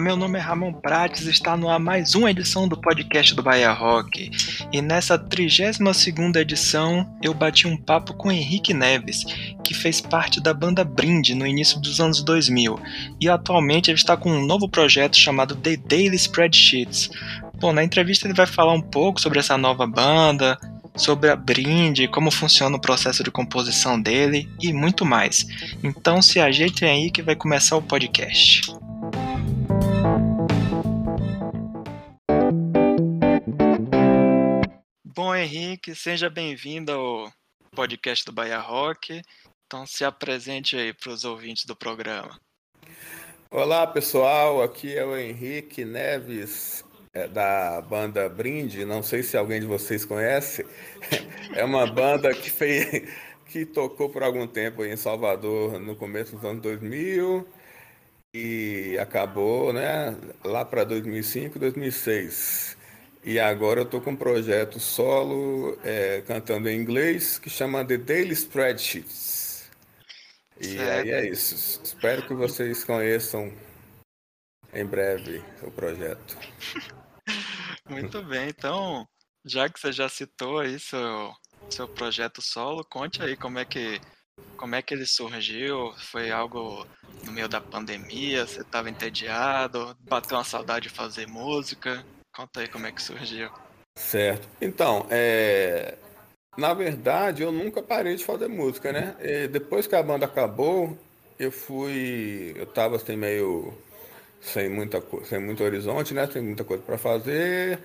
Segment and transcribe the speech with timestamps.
[0.00, 3.70] Meu nome é Ramon Prates está no ar mais uma edição do podcast do Bahia
[3.70, 4.30] Rock.
[4.72, 9.26] E nessa 32ª edição, eu bati um papo com Henrique Neves,
[9.62, 12.80] que fez parte da banda Brinde no início dos anos 2000,
[13.20, 17.10] e atualmente ele está com um novo projeto chamado The Daily Spreadsheets.
[17.60, 20.58] Bom, na entrevista ele vai falar um pouco sobre essa nova banda,
[20.96, 25.46] sobre a Brinde, como funciona o processo de composição dele e muito mais.
[25.84, 28.62] Então se ajeitem aí que vai começar o podcast.
[35.50, 37.32] Henrique, seja bem-vindo ao
[37.74, 39.20] podcast do Bahia Rock.
[39.66, 42.40] Então, se apresente aí para os ouvintes do programa.
[43.50, 44.62] Olá, pessoal.
[44.62, 48.84] Aqui é o Henrique Neves, é da banda Brinde.
[48.84, 50.64] Não sei se alguém de vocês conhece.
[51.52, 53.12] É uma banda que fez,
[53.46, 57.44] que tocou por algum tempo em Salvador no começo dos anos 2000
[58.32, 62.78] e acabou, né, lá para 2005, 2006.
[63.22, 67.98] E agora eu estou com um projeto solo é, cantando em inglês que chama The
[67.98, 69.70] Daily Spreadsheets.
[70.58, 71.02] E certo.
[71.02, 71.80] aí é isso.
[71.82, 73.52] Espero que vocês conheçam
[74.72, 76.36] em breve o projeto.
[77.88, 79.06] Muito bem, então,
[79.44, 81.32] já que você já citou aí seu,
[81.68, 84.00] seu projeto solo, conte aí como é que
[84.56, 85.92] como é que ele surgiu?
[85.98, 86.86] Foi algo
[87.24, 88.46] no meio da pandemia?
[88.46, 89.94] Você estava entediado?
[90.00, 92.04] Bateu uma saudade de fazer música?
[92.34, 93.50] Conta aí como é que surgiu.
[93.96, 94.48] Certo.
[94.60, 95.96] Então, é...
[96.56, 99.16] na verdade, eu nunca parei de fazer música, né?
[99.20, 100.96] E depois que a banda acabou,
[101.38, 102.54] eu fui.
[102.56, 103.74] Eu tava assim meio.
[104.40, 106.26] sem, muita, sem muito horizonte, né?
[106.26, 107.78] Sem muita coisa para fazer.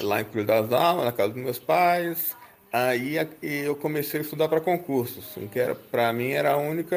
[0.00, 2.36] Lá em Cruz das Almas, na casa dos meus pais.
[2.72, 6.96] Aí eu comecei a estudar para concursos, assim, que para mim era a única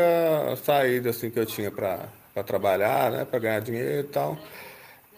[0.65, 2.09] saída assim que eu tinha para
[2.45, 4.37] trabalhar, né, para ganhar dinheiro e tal.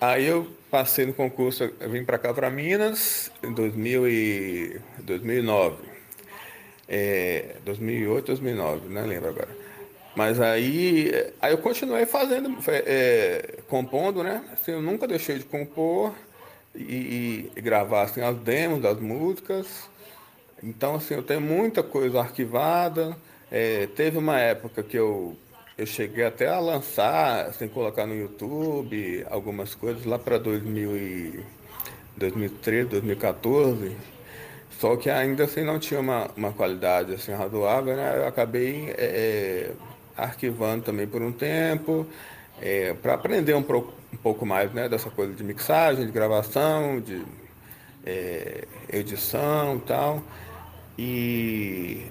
[0.02, 5.78] Aí eu passei no concurso, vim para cá, para Minas, em 2000 e 2009.
[6.90, 9.56] É, 2008, 2009, não lembro agora.
[10.16, 14.44] Mas aí, aí eu continuei fazendo, é, compondo, né?
[14.52, 16.16] Assim, eu nunca deixei de compor
[16.76, 19.88] e, e, gravar assim, as demos das músicas.
[20.64, 23.16] Então, assim, eu tenho muita coisa arquivada.
[23.52, 25.38] É, teve uma época que eu
[25.82, 32.88] eu cheguei até a lançar, sem assim, colocar no YouTube, algumas coisas lá para 2013,
[32.88, 33.98] 2014.
[34.80, 38.16] Só que ainda assim não tinha uma, uma qualidade assim razoável, né?
[38.16, 39.72] Eu acabei é, é
[40.16, 42.06] arquivando também por um tempo,
[42.62, 47.02] é, para aprender um, pro, um pouco mais né, dessa coisa de mixagem, de gravação,
[47.02, 47.26] de
[48.06, 50.22] é, edição e tal.
[50.96, 52.06] E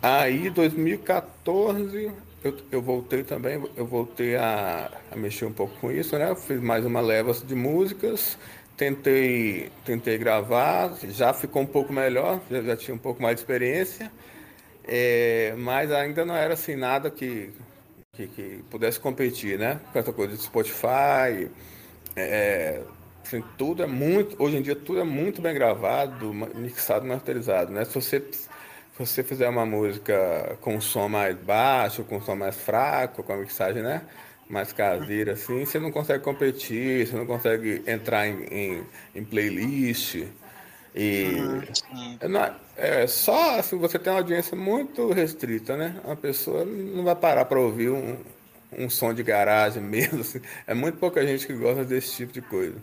[0.00, 6.16] aí, 2014, eu, eu voltei também, eu voltei a, a, mexer um pouco com isso,
[6.18, 6.34] né?
[6.36, 8.38] fiz mais uma leva de músicas,
[8.76, 13.42] tentei, tentei gravar, já ficou um pouco melhor, já, já tinha um pouco mais de
[13.42, 14.12] experiência,
[14.84, 17.50] é, mas ainda não era assim nada que,
[18.12, 19.80] que, que, pudesse competir, né?
[19.92, 21.50] Com essa coisa de Spotify,
[22.14, 22.82] é,
[23.24, 27.84] assim, tudo é muito, hoje em dia tudo é muito bem gravado, mixado, masterizado, né?
[27.84, 28.22] Se você
[29.04, 33.22] se você fizer uma música com um som mais baixo, com um som mais fraco,
[33.22, 34.02] com a mixagem, né?
[34.48, 40.24] Mais caseira, assim, você não consegue competir, você não consegue entrar em, em, em playlist.
[40.94, 42.28] E uhum.
[42.30, 46.00] não, é só assim, você tem uma audiência muito restrita, né?
[46.04, 48.16] A pessoa não vai parar para ouvir um,
[48.72, 50.22] um som de garagem mesmo.
[50.22, 50.40] Assim.
[50.66, 52.76] É muito pouca gente que gosta desse tipo de coisa.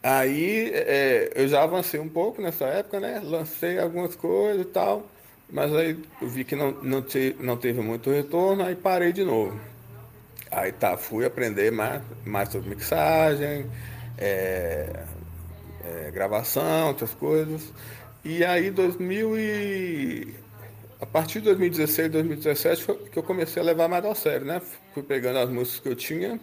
[0.00, 3.20] Aí é, eu já avancei um pouco nessa época, né?
[3.24, 5.04] Lancei algumas coisas e tal.
[5.50, 9.24] Mas aí eu vi que não, não, te, não teve muito retorno, aí parei de
[9.24, 9.58] novo.
[10.50, 13.66] Aí tá, fui aprender mais, mais sobre mixagem,
[14.18, 15.04] é,
[15.84, 17.72] é, gravação, outras coisas.
[18.24, 20.34] E aí 2000 e...
[21.00, 24.62] A partir de 2016, 2017 foi que eu comecei a levar mais a sério, né?
[24.94, 26.40] Fui pegando as músicas que eu tinha,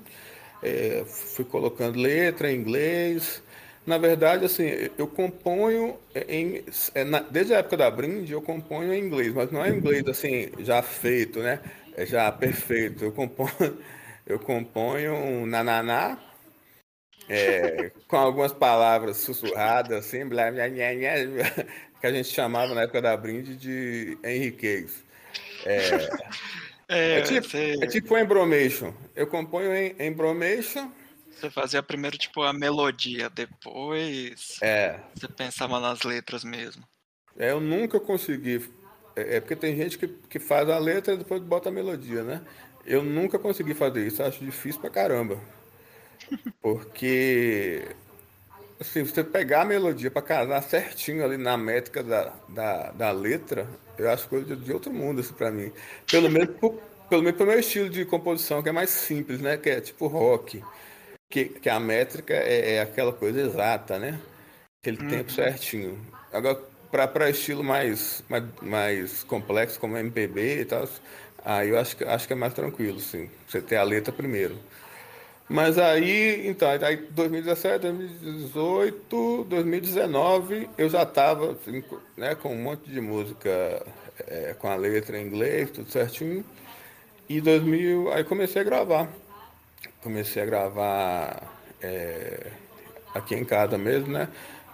[0.62, 3.42] é, fui colocando letra em inglês,
[3.86, 4.64] na verdade, assim,
[4.98, 5.98] eu componho
[6.28, 6.64] em,
[6.96, 10.50] é, desde a época da Brinde, eu componho em inglês, mas não é inglês assim
[10.60, 11.60] já feito, né?
[11.98, 13.04] É já perfeito.
[13.04, 13.78] Eu componho,
[14.26, 16.18] eu componho um nananá
[17.28, 21.66] é, com algumas palavras sussurradas, assim, blá, blá, blá, blá,
[22.00, 25.04] que a gente chamava na época da Brinde de Henriquez.
[25.66, 26.10] É,
[26.88, 27.76] é, é, tipo, você...
[27.82, 28.94] é tipo embromation.
[29.14, 30.90] Eu componho em embromation
[31.44, 35.00] você fazia primeiro, tipo, a melodia, depois é.
[35.14, 36.84] você pensava nas letras mesmo.
[37.38, 38.70] É, eu nunca consegui.
[39.16, 42.24] É, é porque tem gente que, que faz a letra e depois bota a melodia,
[42.24, 42.42] né?
[42.86, 45.40] Eu nunca consegui fazer isso, acho difícil pra caramba.
[46.62, 47.88] Porque
[48.80, 53.68] assim, você pegar a melodia para casar certinho ali na métrica da, da, da letra,
[53.98, 55.72] eu acho coisa de, outro mundo isso para mim.
[56.10, 56.74] Pelo menos por,
[57.10, 59.58] pelo menos pro meu estilo de composição, que é mais simples, né?
[59.58, 60.62] Que é tipo rock.
[61.34, 64.20] Que, que a métrica é, é aquela coisa exata, né?
[64.80, 65.10] Aquele uhum.
[65.10, 66.00] tempo certinho.
[66.32, 66.62] Agora,
[67.08, 70.88] para estilo mais, mais, mais complexo, como MPB e tal,
[71.44, 73.32] aí eu acho, acho que é mais tranquilo, sim.
[73.48, 74.60] Você ter a letra primeiro.
[75.50, 81.84] Mas aí, então, aí 2017, 2018, 2019, eu já estava assim,
[82.16, 83.84] né, com um monte de música
[84.28, 86.46] é, com a letra em inglês, tudo certinho.
[87.28, 89.23] E 2000, aí comecei a gravar.
[90.04, 91.42] Comecei a gravar
[91.82, 92.48] é,
[93.16, 94.28] aqui em casa mesmo, né?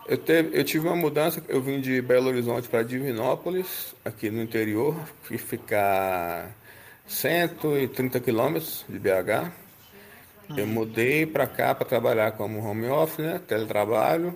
[0.07, 4.41] Eu, teve, eu tive uma mudança, eu vim de Belo Horizonte para Divinópolis, aqui no
[4.41, 6.49] interior, fui ficar
[7.07, 9.51] 130 quilômetros de BH.
[10.57, 13.39] Eu mudei para cá para trabalhar como home office, né?
[13.47, 14.35] Teletrabalho.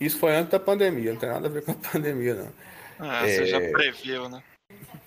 [0.00, 2.52] Isso foi antes da pandemia, não tem nada a ver com a pandemia, não.
[2.98, 3.36] Ah, é...
[3.36, 4.42] você já previu, né?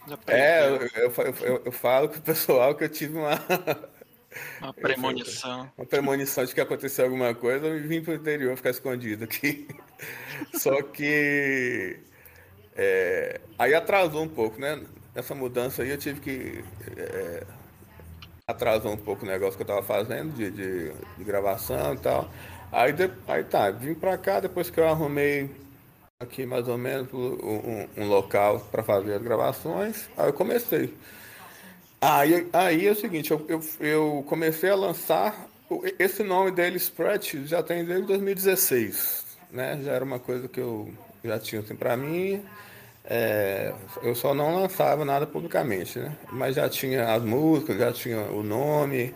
[0.08, 0.88] Já é, previu.
[0.96, 3.38] É, eu, eu, eu, eu falo com o pessoal que eu tive uma.
[4.62, 5.72] Uma premonição.
[5.78, 9.68] Uma premonição de que aconteceu alguma coisa e vim para o interior ficar escondido aqui.
[10.56, 12.00] Só que.
[12.76, 14.82] É, aí atrasou um pouco, né?
[15.14, 16.64] Essa mudança aí eu tive que.
[16.98, 17.44] É,
[18.48, 22.30] atrasou um pouco o negócio que eu tava fazendo de, de, de gravação e tal.
[22.72, 25.50] Aí, de, aí tá, vim pra cá depois que eu arrumei
[26.20, 30.10] aqui mais ou menos um, um local para fazer as gravações.
[30.18, 30.94] Aí eu comecei.
[32.02, 35.48] Aí, aí é o seguinte, eu, eu, eu comecei a lançar.
[35.98, 39.26] Esse nome dele, Spread, já tem desde 2016.
[39.52, 39.80] Né?
[39.84, 40.94] Já era uma coisa que eu
[41.24, 42.44] já tinha assim para mim.
[43.08, 46.16] É, eu só não lançava nada publicamente, né?
[46.32, 49.14] Mas já tinha as músicas, já tinha o nome.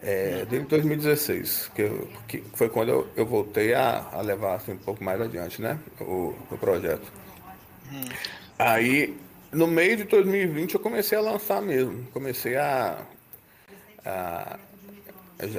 [0.00, 4.72] É, desde 2016, que, eu, que foi quando eu, eu voltei a, a, levar assim,
[4.72, 5.78] um pouco mais adiante, né?
[6.00, 7.12] O, o projeto.
[7.92, 8.04] Hum.
[8.58, 9.16] Aí,
[9.52, 12.06] no meio de 2020, eu comecei a lançar mesmo.
[12.12, 12.98] Comecei a.
[14.04, 14.58] a,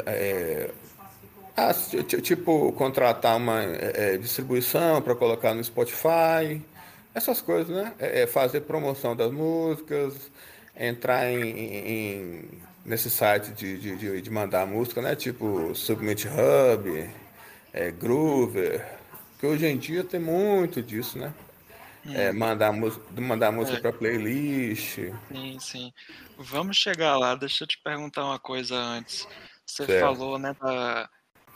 [0.06, 0.70] é,
[2.22, 6.62] tipo, contratar uma é, distribuição para colocar no Spotify
[7.14, 7.94] essas coisas, né?
[8.00, 10.14] É, é fazer promoção das músicas,
[10.78, 12.50] entrar em, em
[12.86, 15.16] nesse site de, de, de, mandar música, né?
[15.16, 17.10] Tipo Submit Hub,
[17.74, 18.86] é, Groover,
[19.40, 21.34] que hoje em dia tem muito disso, né?
[22.06, 22.16] Hum.
[22.16, 22.72] É, mandar,
[23.18, 23.82] mandar música é.
[23.82, 25.00] para playlist.
[25.28, 25.94] Sim, sim.
[26.38, 27.36] Vamos chegar lá.
[27.36, 29.28] Deixa eu te perguntar uma coisa antes.
[29.66, 30.02] Você certo.
[30.02, 31.10] falou, né, da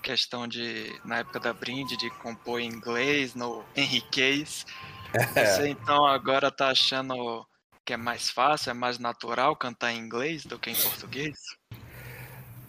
[0.03, 4.65] questão de, na época da Brind, de compor em inglês, no Henriquez.
[5.13, 5.45] É.
[5.45, 7.45] Você então agora tá achando
[7.85, 11.37] que é mais fácil, é mais natural cantar em inglês do que em português?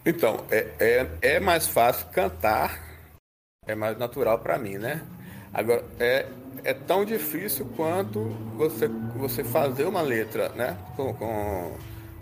[0.07, 2.79] Então, é, é, é mais fácil cantar,
[3.67, 5.03] é mais natural para mim, né?
[5.55, 6.27] Agora, é,
[6.65, 8.21] é tão difícil quanto
[8.57, 10.77] você, você fazer uma letra, né?
[10.97, 11.77] Com, com,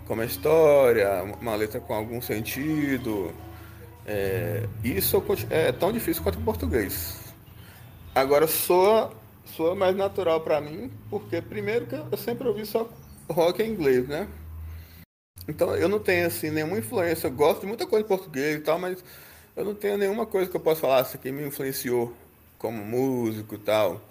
[0.07, 3.33] com uma história, uma letra com algum sentido.
[4.05, 7.33] É, isso é tão difícil quanto o português.
[8.13, 9.11] Agora, soa
[9.45, 12.89] soa mais natural para mim, porque primeiro que eu sempre ouvi só
[13.29, 14.27] rock em inglês, né?
[15.47, 18.59] Então eu não tenho assim nenhuma influência, eu gosto de muita coisa em português e
[18.61, 19.03] tal, mas
[19.55, 22.13] eu não tenho nenhuma coisa que eu possa falar assim, que me influenciou
[22.63, 24.01] como músico e tal.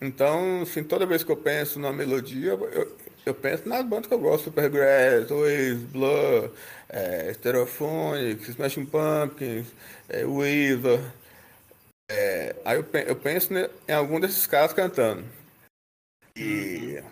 [0.00, 4.14] Então, assim, toda vez que eu penso na melodia, eu, eu penso nas bandas que
[4.14, 6.50] eu gosto, Supergrass, Oasis, Blur,
[6.88, 9.66] é, Stereophonics, Smashing Pumpkins,
[10.08, 10.24] é,
[12.10, 13.52] é, aí eu, eu penso
[13.86, 15.22] em algum desses caras cantando.
[16.36, 17.02] E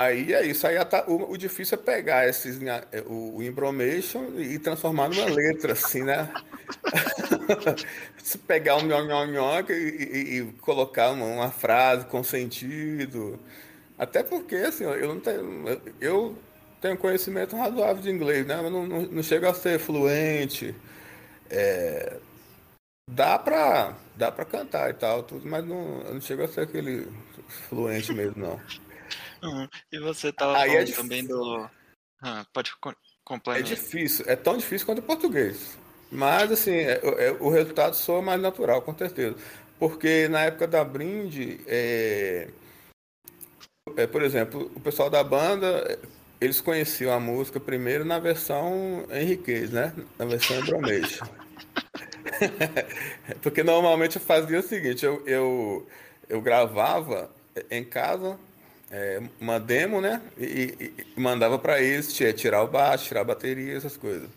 [0.00, 0.66] aí é isso.
[0.66, 5.72] Aí tá, o, o, difícil é pegar esses, é, o, o e transformar numa letra,
[5.72, 6.32] assim, né?
[8.22, 13.38] Se pegar um nhonhonhon e, e, e colocar uma, uma, frase com sentido.
[13.98, 15.80] Até porque, assim, eu não tenho.
[16.00, 16.36] Eu
[16.80, 18.60] tenho conhecimento razoável de inglês, né?
[18.62, 20.74] Mas não, não, não chego a ser fluente.
[21.50, 22.18] É,
[23.10, 27.06] Dá pra, dá pra cantar e tal, tudo, mas não, não chega a ser aquele
[27.68, 28.60] fluente mesmo, não.
[29.92, 31.70] E você tava Aí é falando é também do.
[32.22, 32.72] Ah, pode
[33.24, 33.72] complementar.
[33.72, 35.76] É difícil, é tão difícil quanto o português.
[36.10, 39.36] Mas, assim, é, é, o resultado soa mais natural, com certeza.
[39.78, 42.48] Porque na época da Brinde, é,
[43.96, 45.98] é, por exemplo, o pessoal da banda,
[46.40, 49.92] eles conheciam a música primeiro na versão Henriquez, né?
[50.18, 51.26] Na versão Bromation.
[53.42, 55.86] Porque normalmente eu fazia o seguinte, eu, eu,
[56.28, 57.30] eu gravava
[57.70, 58.38] em casa
[58.94, 60.22] é, uma demo, né?
[60.38, 64.30] E, e, mandava para eles tirar o baixo, tirar a bateria, essas coisas.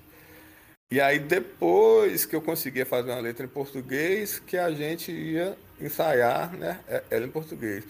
[0.89, 5.55] E aí depois que eu conseguia fazer uma letra em português, que a gente ia
[5.79, 7.85] ensaiar, né, é, ela em português.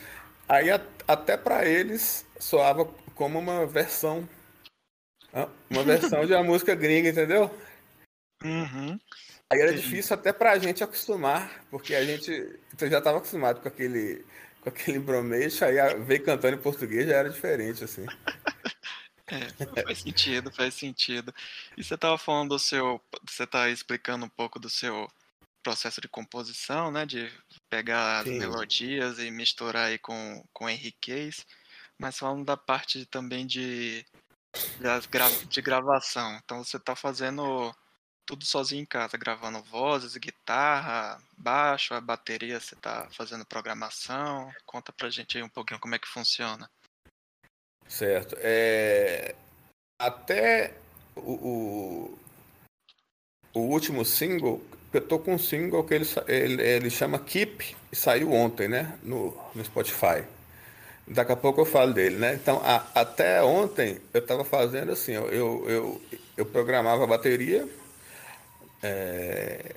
[0.49, 0.67] Aí
[1.07, 4.27] até para eles soava como uma versão,
[5.69, 7.49] uma versão de uma música gringa, entendeu?
[8.43, 8.99] Uhum.
[9.49, 14.25] Aí era difícil até pra gente acostumar, porque a gente já estava acostumado com aquele,
[14.69, 18.05] aquele bromeixo, aí ver cantando em português já era diferente, assim.
[19.29, 21.35] É, faz sentido, faz sentido.
[21.75, 23.01] E você estava falando do seu.
[23.29, 25.05] Você tá explicando um pouco do seu
[25.61, 27.05] processo de composição, né?
[27.05, 27.29] De
[27.69, 28.31] pegar Sim.
[28.31, 31.45] as melodias e misturar aí com, com enriquez.
[31.99, 34.05] Mas falando da parte também de,
[34.79, 36.39] de, de gravação.
[36.41, 37.75] Então você está fazendo
[38.27, 44.51] tudo sozinho em casa, gravando vozes, guitarra, baixo, a bateria, você tá fazendo programação.
[44.65, 46.69] Conta pra gente aí um pouquinho como é que funciona.
[47.87, 48.35] Certo.
[48.39, 49.33] É...
[49.99, 50.73] Até
[51.15, 52.19] o, o,
[53.53, 54.61] o, último single,
[54.93, 58.99] eu tô com um single que ele, ele, ele chama Keep, e saiu ontem, né?
[59.01, 60.23] No, no Spotify.
[61.07, 62.35] Daqui a pouco eu falo dele, né?
[62.35, 66.01] Então, a, até ontem eu estava fazendo assim, eu, eu,
[66.35, 67.67] eu, programava a bateria
[68.81, 69.75] é,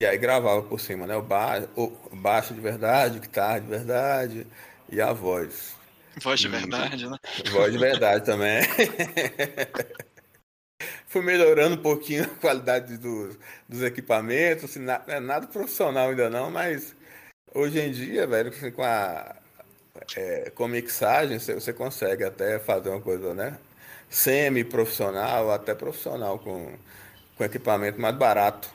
[0.00, 1.16] e aí gravava por cima, né?
[1.16, 4.44] O, ba, o baixo de verdade, guitarra de verdade
[4.90, 5.76] e a voz.
[6.20, 7.16] Voz de verdade, né?
[7.50, 8.62] Voz de verdade também.
[11.08, 16.28] Fui melhorando um pouquinho a qualidade dos, dos equipamentos, assim, na, é nada profissional ainda
[16.28, 16.94] não, mas
[17.54, 19.36] hoje em dia, velho, assim, com a
[20.16, 23.58] é, com mixagem, você, você consegue até fazer uma coisa, né?
[24.10, 26.72] Semi-profissional, até profissional, com,
[27.36, 28.72] com equipamento mais barato.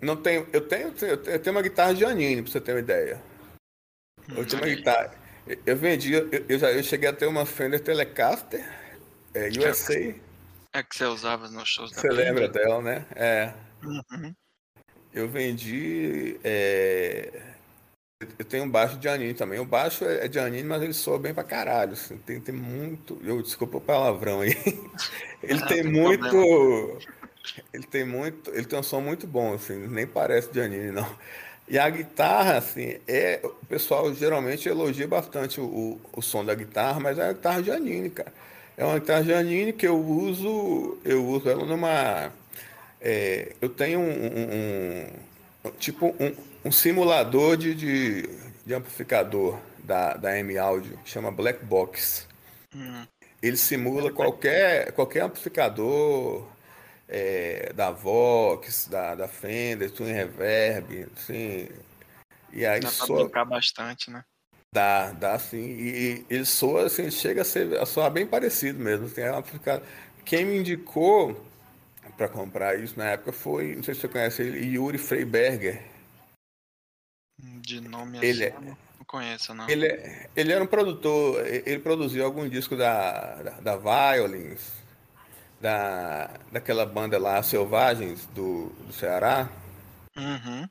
[0.00, 3.20] Não tenho, eu tenho, eu tenho uma guitarra de Anine, pra você ter uma ideia.
[4.28, 5.14] Eu tenho uma guitarra.
[5.64, 8.64] Eu vendi, eu, eu, já eu cheguei a ter uma Fender Telecaster
[9.34, 10.14] é, USA.
[10.72, 13.06] É que você usava nos shows da Você lembra dela, né?
[13.16, 13.54] É.
[13.82, 14.34] Uhum.
[15.12, 16.38] Eu vendi.
[16.44, 17.54] É...
[18.20, 19.60] Eu tenho um baixo de Anine também.
[19.60, 21.92] O baixo é, é de Anine, mas ele soa bem pra caralho.
[21.92, 22.16] Assim.
[22.16, 23.16] Tem, tem muito.
[23.22, 24.56] Eu desculpa o palavrão aí.
[25.40, 26.98] ele tem, muito.
[27.72, 28.50] Ele tem muito.
[28.52, 29.86] Ele tem um som muito bom, assim.
[29.86, 31.08] Nem parece de Anine, não.
[31.68, 36.98] E a guitarra, assim, é, o pessoal geralmente elogia bastante o, o, som da guitarra,
[36.98, 38.32] mas é a guitarra Janine, cara.
[38.76, 42.32] É uma guitarra Janine que eu uso, eu uso ela numa.
[43.00, 45.06] É, eu tenho um, um,
[45.66, 46.32] um tipo um,
[46.68, 48.22] um, simulador de, de,
[48.64, 52.26] de, amplificador da, da M Audio, que chama Black Box.
[52.74, 53.06] Hum.
[53.42, 56.46] Ele simula qualquer, qualquer amplificador
[57.08, 61.68] é, da Vox, da, da Fender, Twin Reverb, assim.
[62.52, 63.24] E aí dá soa...
[63.24, 64.24] brincar bastante, né?
[64.72, 65.64] Dá, dá sim.
[65.64, 69.06] E, ele soa, assim, chega a, ser, a soar bem parecido mesmo.
[69.06, 69.42] Assim, é uma,
[70.24, 71.46] quem me indicou
[72.16, 75.82] para comprar isso na época foi, não sei se você conhece ele, Yuri Freiberger.
[77.38, 79.68] De nome ele assim, é, não conheço, não.
[79.68, 84.72] Ele, é, ele era um produtor, ele produziu algum disco da, da, da Violins,
[85.60, 89.48] da, daquela banda lá, Selvagens, do, do Ceará.
[90.16, 90.68] Uhum.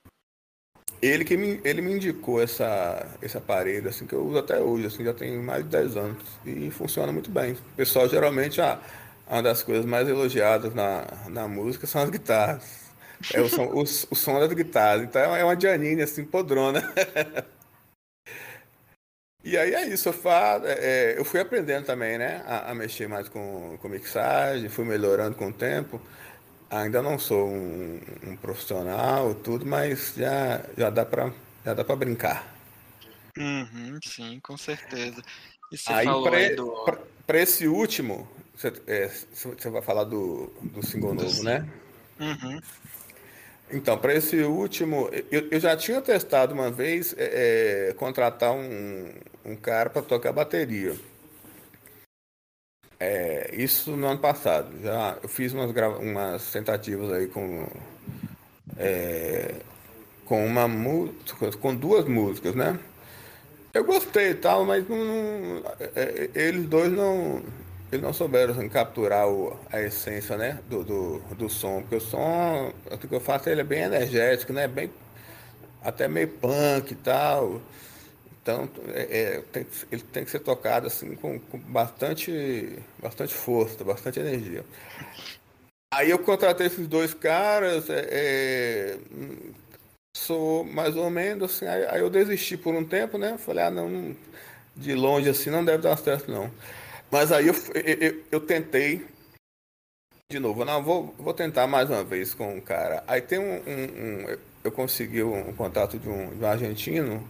[1.02, 4.88] Ele que me, ele me indicou essa, esse aparelho, assim, que eu uso até hoje,
[4.88, 6.24] assim, já tem mais de 10 anos.
[6.46, 7.54] E funciona muito bem.
[7.54, 8.80] O pessoal geralmente, ah,
[9.30, 12.87] uma das coisas mais elogiadas na, na música são as guitarras.
[13.34, 15.04] É o som, o, o som das guitarras.
[15.04, 16.82] Então é uma Janine, assim, podrona.
[19.44, 22.76] E aí é isso, eu, falo, é, é, eu fui aprendendo também, né, a, a,
[22.76, 26.02] mexer mais com, com mixagem, fui melhorando com o tempo.
[26.70, 31.32] Ainda não sou um, um profissional, tudo, mas já, já dá para
[31.64, 32.46] já dá para brincar.
[33.38, 35.24] Uhum, sim, com certeza.
[35.72, 36.98] E você aí, falou pra, do...
[37.26, 41.66] Para esse último, você, é, você vai falar do, do single novo, né?
[42.20, 42.60] Uhum.
[43.70, 49.14] Então, para esse último, eu, eu, já tinha testado uma vez é, é, contratar um,
[49.44, 50.96] um cara para tocar bateria.
[53.00, 54.70] É, isso no ano passado.
[54.82, 57.68] Já eu fiz umas, umas tentativas aí com
[58.78, 59.56] é,
[60.26, 60.68] com uma
[61.60, 62.80] com duas músicas, né?
[63.74, 65.64] Eu gostei e tal, mas não, não,
[65.96, 67.44] é, eles dois não
[67.92, 72.74] eles não souberam capturar o, a essência né, do, do, do, som, porque o som,
[72.92, 74.68] o que eu faço, ele é bem energético, né?
[74.68, 74.92] Bem,
[75.82, 77.62] até meio punk e tal.
[78.42, 83.84] Então é, é, tem, ele tem que ser tocado assim com, com, bastante, bastante força,
[83.84, 84.66] bastante energia.
[85.94, 88.98] Aí eu contratei esses dois caras, é, é,
[90.16, 93.38] sou mais ou menos assim, aí, aí, eu desisti por um tempo, né?
[93.38, 94.16] Falei, ah não,
[94.76, 96.52] de longe assim não deve dar certo não.
[97.12, 99.06] Mas aí eu, eu, eu tentei
[100.30, 103.02] de novo, não, vou, vou tentar mais uma vez com o cara.
[103.08, 107.26] Aí tem um, um, um eu consegui um, contato de um, de um argentino,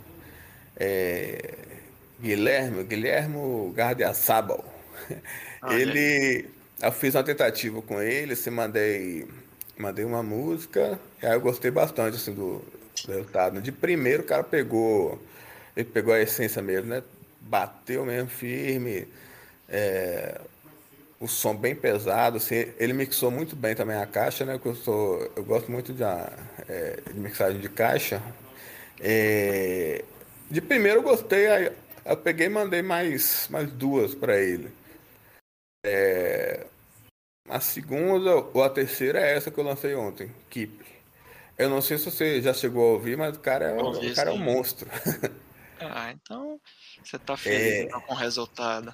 [0.76, 1.54] é,
[2.20, 4.66] Guilherme, Guilhermo Gardiazabal.
[5.70, 6.50] ele,
[6.82, 9.28] eu fiz uma tentativa com ele, se mandei,
[9.78, 12.66] mandei uma música, aí eu gostei bastante assim do,
[13.06, 13.62] do resultado.
[13.62, 15.22] De primeiro o cara pegou,
[15.76, 17.04] ele pegou a essência mesmo, né?
[17.42, 19.08] Bateu mesmo firme.
[19.70, 20.40] É,
[21.20, 24.60] o som bem pesado, assim, ele mixou muito bem também a caixa, né?
[24.60, 28.22] Que eu sou, eu gosto muito de, é, de mixagem de caixa.
[29.00, 30.04] É,
[30.50, 31.72] de primeiro eu gostei, aí
[32.06, 34.72] eu peguei e mandei mais, mais duas para ele.
[35.86, 36.66] É,
[37.50, 40.86] a segunda ou a terceira é essa que eu lancei ontem, Keep.
[41.58, 44.30] Eu não sei se você já chegou a ouvir, mas o cara é, o cara
[44.30, 44.88] é um monstro.
[45.80, 46.60] Ah, então
[47.04, 47.84] você tá feliz é...
[47.84, 48.92] então, com o resultado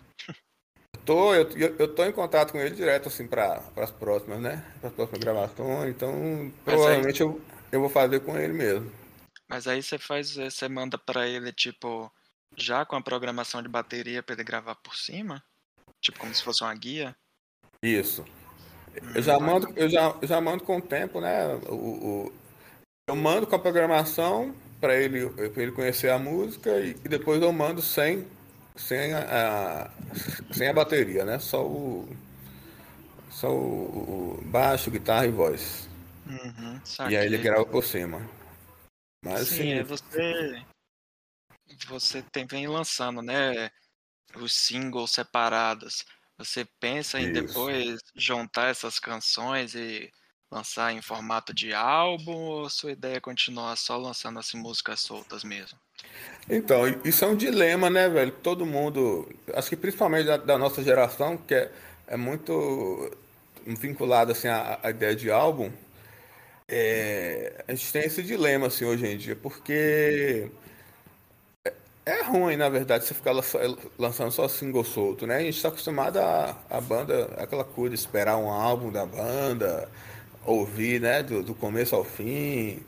[1.06, 4.64] tô, eu, eu tô em contato com ele direto, assim, para as próximas, né?
[4.80, 7.30] Para as próximas gravações, então provavelmente aí...
[7.30, 7.42] eu,
[7.72, 8.92] eu vou fazer com ele mesmo.
[9.48, 12.12] Mas aí você faz, você manda para ele, tipo,
[12.56, 15.44] já com a programação de bateria para ele gravar por cima?
[16.02, 17.16] Tipo, como se fosse uma guia?
[17.82, 18.26] Isso.
[19.16, 21.56] Eu já hum, mando, eu já, eu já mando com o tempo, né?
[21.68, 21.74] O,
[22.28, 22.34] o
[23.10, 27.52] eu mando com a programação para ele, ele conhecer a música e, e depois eu
[27.52, 28.28] mando sem
[28.76, 31.40] sem a, a, sem a bateria, né?
[31.40, 32.08] Só o
[33.30, 35.90] só o, o baixo, guitarra e voz.
[36.26, 38.22] Uhum, e aí ele grava por cima.
[39.24, 40.66] Mas Sim, assim, é você
[41.88, 43.70] você tem, vem lançando, né?
[44.36, 46.06] Os singles separados.
[46.38, 47.46] Você pensa em Isso.
[47.46, 50.12] depois juntar essas canções e
[50.54, 55.44] lançar em formato de álbum ou sua ideia é continuar só lançando assim músicas soltas
[55.44, 55.78] mesmo?
[56.50, 58.32] Então, isso é um dilema, né, velho?
[58.32, 61.72] Todo mundo, acho que principalmente da, da nossa geração, que é,
[62.08, 63.12] é muito
[63.66, 65.72] vinculado assim à, à ideia de álbum,
[66.68, 70.52] é, a gente tem esse dilema assim hoje em dia, porque
[71.66, 71.74] é,
[72.06, 73.34] é ruim, na verdade, você ficar
[73.98, 75.38] lançando só single solto, né?
[75.38, 79.90] A gente está acostumado a, a banda, aquela coisa, esperar um álbum da banda,
[80.46, 82.80] ouvir, né, do, do começo ao fim.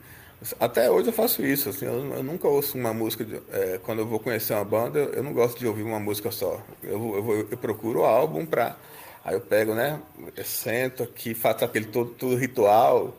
[0.60, 4.00] Até hoje eu faço isso, assim, eu, eu nunca ouço uma música, de, é, quando
[4.00, 6.60] eu vou conhecer uma banda, eu, eu, não gosto de ouvir uma música só.
[6.82, 8.76] Eu, eu, eu procuro o álbum pra.
[9.24, 10.00] Aí eu pego, né?
[10.36, 13.16] Eu sento aqui, faço aquele todo, todo ritual,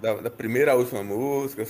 [0.00, 1.66] da, da, primeira à última música.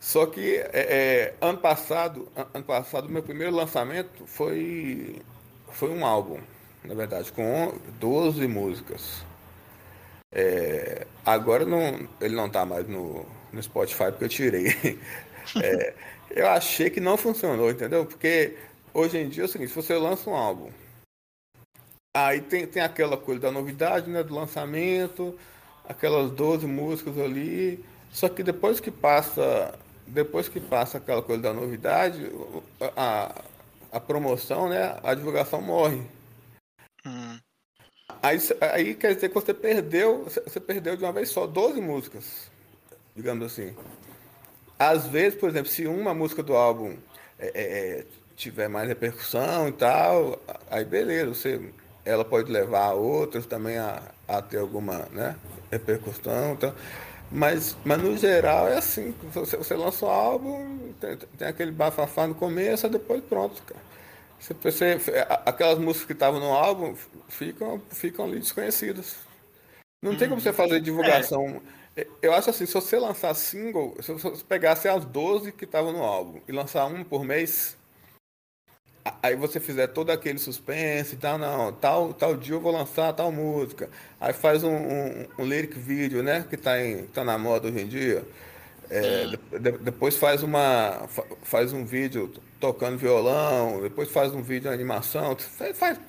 [0.00, 5.22] Só que é, é, ano passado, ano passado, meu primeiro lançamento foi,
[5.70, 6.38] foi um álbum,
[6.84, 9.27] na verdade, com 12 músicas.
[10.30, 14.66] É, agora não, ele não está mais no, no Spotify porque eu tirei.
[15.64, 15.94] É,
[16.30, 18.04] eu achei que não funcionou, entendeu?
[18.04, 18.54] Porque
[18.92, 20.70] hoje em dia é o seguinte, se você lança um álbum,
[22.14, 24.22] aí tem, tem aquela coisa da novidade, né?
[24.22, 25.38] Do lançamento,
[25.88, 27.82] aquelas 12 músicas ali.
[28.10, 29.78] Só que depois que passa.
[30.06, 32.30] Depois que passa aquela coisa da novidade,
[32.96, 33.42] a,
[33.92, 34.98] a promoção, né?
[35.02, 36.02] A divulgação morre.
[37.06, 37.38] Hum.
[38.22, 42.50] Aí, aí quer dizer que você perdeu, você perdeu de uma vez só 12 músicas,
[43.14, 43.74] digamos assim.
[44.78, 46.96] Às vezes, por exemplo, se uma música do álbum
[47.38, 48.04] é, é, é,
[48.36, 51.72] tiver mais repercussão e tal, aí beleza, você,
[52.04, 55.36] ela pode levar outras também a, a ter alguma né,
[55.70, 56.52] repercussão.
[56.52, 56.74] Então,
[57.30, 62.26] mas, mas no geral é assim, você, você lança o álbum, tem, tem aquele bafafá
[62.26, 63.88] no começo, depois pronto, cara.
[64.38, 64.98] Você, você,
[65.44, 66.94] aquelas músicas que estavam no álbum
[67.28, 69.16] ficam, ficam ali desconhecidas.
[70.02, 71.60] Não tem como você fazer divulgação.
[71.96, 72.06] É.
[72.22, 76.04] Eu acho assim, se você lançar single, se você pegasse as 12 que estavam no
[76.04, 77.76] álbum e lançar um por mês,
[79.20, 83.12] aí você fizer todo aquele suspense e tal, não, tal, tal dia eu vou lançar
[83.12, 83.90] tal música.
[84.20, 86.46] Aí faz um, um, um lyric vídeo, né?
[86.48, 88.24] Que tá, em, tá na moda hoje em dia.
[88.90, 89.26] É,
[89.58, 91.06] de, depois faz uma
[91.42, 96.00] faz um vídeo tocando violão, depois faz um vídeo de animação, faz, faz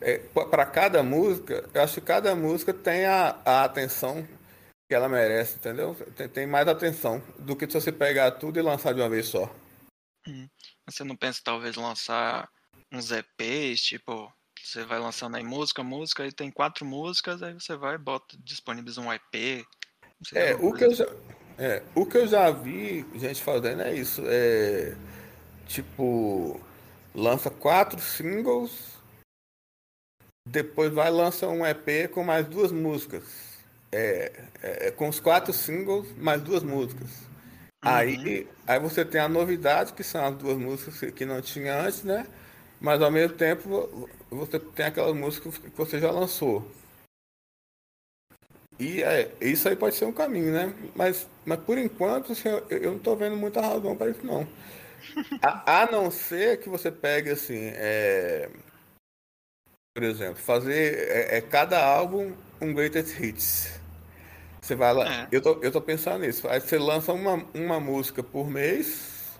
[0.00, 4.26] é, para cada música, eu acho que cada música tem a, a atenção
[4.88, 5.94] que ela merece, entendeu?
[6.16, 9.26] Tem, tem, mais atenção do que se você pegar tudo e lançar de uma vez
[9.26, 9.54] só.
[10.26, 10.48] Hum.
[10.86, 12.48] Você não pensa talvez lançar
[12.92, 14.30] uns EPs, tipo,
[14.62, 18.36] você vai lançando aí música, música, e tem quatro músicas, aí você vai e bota,
[18.40, 19.66] disponibiliza um EP.
[20.34, 21.06] É, o que eu já
[21.58, 24.22] é, o que eu já vi gente fazendo é isso.
[24.26, 24.96] É,
[25.66, 26.60] tipo,
[27.14, 28.92] lança quatro singles,
[30.46, 33.52] depois vai lança um EP com mais duas músicas.
[33.90, 37.10] É, é, é com os quatro singles, mais duas músicas.
[37.84, 37.90] Uhum.
[37.90, 42.02] Aí, aí você tem a novidade, que são as duas músicas que não tinha antes,
[42.02, 42.26] né?
[42.80, 46.68] Mas ao mesmo tempo você tem aquelas músicas que você já lançou.
[48.78, 50.74] E é, isso aí pode ser um caminho, né?
[50.96, 54.46] Mas, mas por enquanto, assim, eu, eu não estou vendo muita razão para isso, não.
[55.42, 58.48] A, a, não ser que você pegue, assim, é,
[59.94, 63.80] por exemplo, fazer é, é, cada álbum um greatest hits.
[64.60, 65.28] Você vai lá, é.
[65.32, 66.48] eu, tô, eu tô pensando nisso.
[66.48, 69.38] Aí você lança uma, uma música por mês,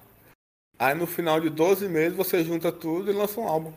[0.79, 3.73] aí no final de 12 meses você junta tudo e lança um álbum.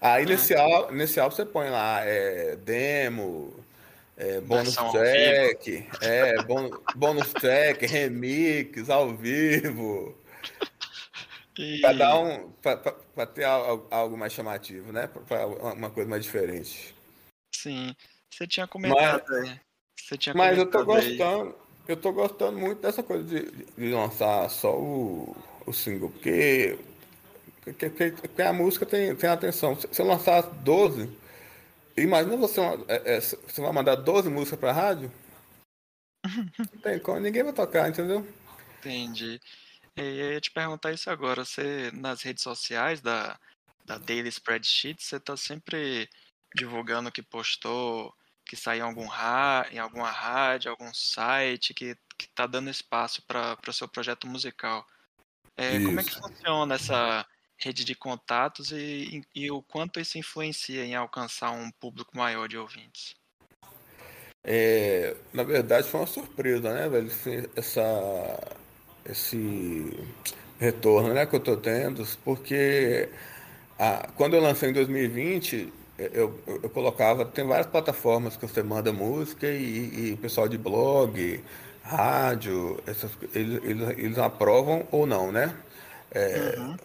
[0.00, 0.26] Aí é.
[0.26, 0.54] nesse,
[0.92, 3.52] nesse álbum você põe lá é, demo,
[4.16, 6.34] é, bônus track, é,
[6.94, 10.16] bônus track, remix, ao vivo.
[11.56, 11.80] E...
[11.80, 12.50] Para dar um.
[12.50, 15.06] para ter algo mais chamativo, né?
[15.06, 16.92] Para uma coisa mais diferente.
[17.54, 17.94] Sim.
[18.28, 19.60] Você tinha comentado mas, aí.
[19.96, 21.50] Você tinha mas eu tô gostando.
[21.50, 21.64] Aí.
[21.86, 26.78] Eu tô gostando muito dessa coisa de, de lançar só o, o single, porque,
[27.62, 29.78] porque, porque a música tem, tem atenção.
[29.78, 31.10] Se eu lançar 12,
[31.94, 35.12] imagina você, é, é, você vai mandar 12 músicas pra rádio?
[36.58, 38.26] Não tem como, ninguém vai tocar, entendeu?
[38.78, 39.38] Entendi.
[39.96, 41.44] Eu ia te perguntar isso agora.
[41.44, 43.38] Você, nas redes sociais da,
[43.84, 46.08] da Daily Spreadsheet, você está sempre
[46.54, 48.12] divulgando que postou,
[48.44, 53.58] que saiu em, algum ra em alguma rádio, algum site, que está dando espaço para
[53.66, 54.86] o seu projeto musical.
[55.56, 57.26] É, como é que funciona essa
[57.56, 62.48] rede de contatos e, e, e, o quanto isso influencia em alcançar um público maior
[62.48, 63.14] de ouvintes?
[64.42, 67.10] É, na verdade foi uma surpresa, né, velho?
[67.56, 67.82] Essa
[69.06, 69.92] esse
[70.58, 73.08] retorno né, que eu estou tendo, porque
[73.78, 78.62] a, quando eu lancei em 2020, eu, eu, eu, colocava, tem várias plataformas que você
[78.62, 81.42] manda música e, e pessoal de blog,
[81.82, 85.54] rádio, essas, eles, eles, eles aprovam ou não, né?
[86.10, 86.76] É, uhum.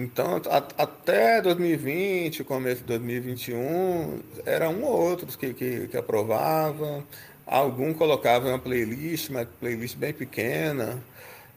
[0.00, 7.04] Então, a, até 2020, começo de 2021, era um ou outros que, que, que aprovavam.
[7.50, 11.02] Algum colocava uma playlist, mas playlist bem pequena.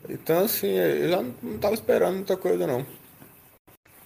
[0.10, 2.84] Então, assim, eu já não estava esperando muita coisa, não.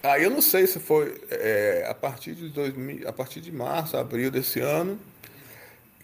[0.03, 3.95] Aí eu não sei se foi é, a partir de 2000, a partir de março,
[3.95, 4.99] abril desse ano,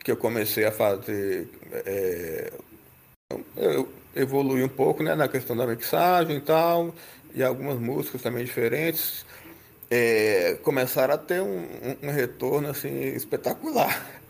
[0.02, 1.50] que eu comecei a fazer.
[1.86, 2.54] É,
[3.58, 6.96] eu evolui um pouco né, na questão da mixagem e tal,
[7.36, 9.26] e algumas músicas também diferentes.
[9.92, 11.68] É, começaram a ter um,
[12.02, 14.23] um retorno assim espetacular.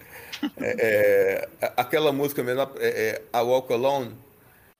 [0.57, 4.15] É, é, aquela música mesmo, é, é, A Walk Alone.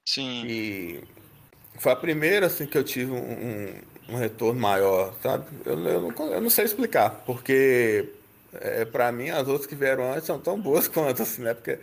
[0.06, 0.46] Sim.
[0.46, 1.04] E
[1.78, 3.74] foi a primeira assim que eu tive um, um,
[4.10, 5.46] um retorno maior, sabe?
[5.66, 8.10] Eu, eu, não, eu, não, sei explicar, porque
[8.54, 11.54] é, para mim as outras que vieram antes são tão boas quanto, assim, né?
[11.54, 11.80] Porque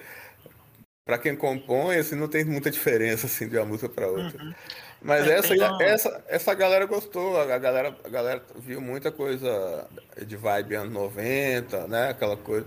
[1.05, 4.43] para quem compõe, assim, não tem muita diferença assim de uma música para outra.
[4.43, 4.55] Uhum.
[5.03, 5.83] Mas é, essa, uma...
[5.83, 9.89] essa, essa galera gostou, a galera, a galera viu muita coisa
[10.27, 12.11] de vibe anos 90, né?
[12.11, 12.67] Aquela coisa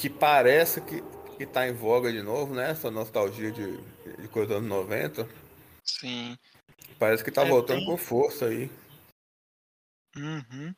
[0.00, 1.04] que parece que,
[1.36, 2.70] que tá em voga de novo, né?
[2.70, 3.76] Essa nostalgia de,
[4.16, 5.28] de coisa dos anos 90.
[5.84, 6.38] Sim.
[6.98, 7.86] Parece que tá é, voltando tem...
[7.86, 8.70] com força aí.
[10.16, 10.74] Uhum.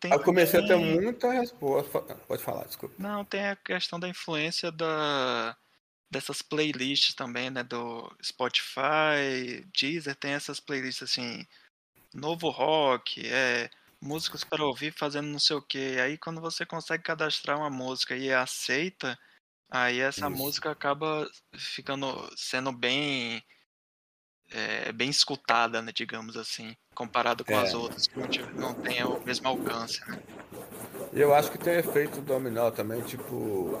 [0.00, 2.00] Tem Eu comecei a ter muita resposta.
[2.00, 2.94] Pode falar, desculpa.
[2.98, 5.54] Não, tem a questão da influência da
[6.10, 7.62] dessas playlists também, né?
[7.62, 11.46] Do Spotify, Deezer, tem essas playlists assim,
[12.14, 13.68] novo rock, é
[14.04, 15.98] músicas para ouvir fazendo não sei o que.
[15.98, 19.18] Aí quando você consegue cadastrar uma música e aceita,
[19.70, 20.36] aí essa Isso.
[20.36, 23.42] música acaba ficando sendo bem
[24.50, 27.62] é, bem escutada, né, digamos assim, comparado com é.
[27.62, 28.18] as outras que
[28.54, 30.00] não tem o mesmo alcance.
[30.08, 30.22] Né?
[31.12, 33.80] Eu acho que tem efeito dominó também, tipo,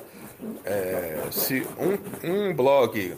[0.64, 3.16] é, se um, um blog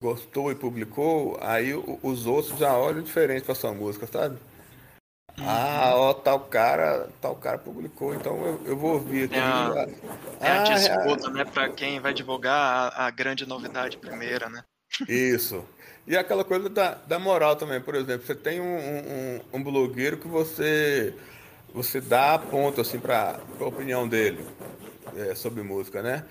[0.00, 4.38] gostou e publicou, aí os outros já olham diferente para sua música, sabe?
[5.38, 9.32] Ah, ó, tal cara, tal cara publicou, então eu, eu vou ouvir.
[9.32, 9.86] É a,
[10.40, 11.32] é a ah, disputa, é...
[11.32, 14.62] né, para quem vai divulgar a, a, grande novidade primeira, né?
[15.08, 15.64] Isso.
[16.06, 20.18] E aquela coisa da, da moral também, por exemplo, você tem um, um, um blogueiro
[20.18, 21.14] que você
[21.72, 24.46] você dá ponto assim para a opinião dele
[25.16, 26.24] é, sobre música, né?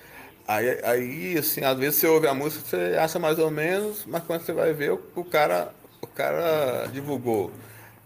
[0.47, 4.23] Aí, aí, assim, às vezes você ouve a música, você acha mais ou menos, mas
[4.23, 7.51] quando você vai ver, o, o cara, o cara divulgou.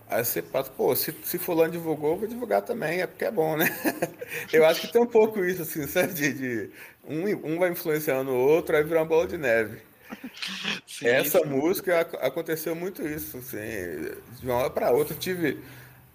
[0.10, 3.32] Aí você passa, pô, se, se fulano divulgou, eu vou divulgar também, é porque é
[3.32, 3.66] bom, né?
[4.54, 6.14] eu acho que tem um pouco isso, assim, sabe?
[6.14, 6.70] De, de
[7.04, 9.82] um, um vai influenciando o outro, aí vira uma bola de neve.
[10.88, 11.46] Sim, Essa sim.
[11.46, 13.58] música aconteceu muito isso, assim,
[14.40, 15.14] de uma hora para outra.
[15.14, 15.62] Eu tive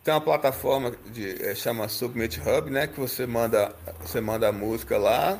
[0.02, 2.86] tem uma plataforma de é, chama Submit Hub, né?
[2.86, 5.38] Que você manda você manda a música lá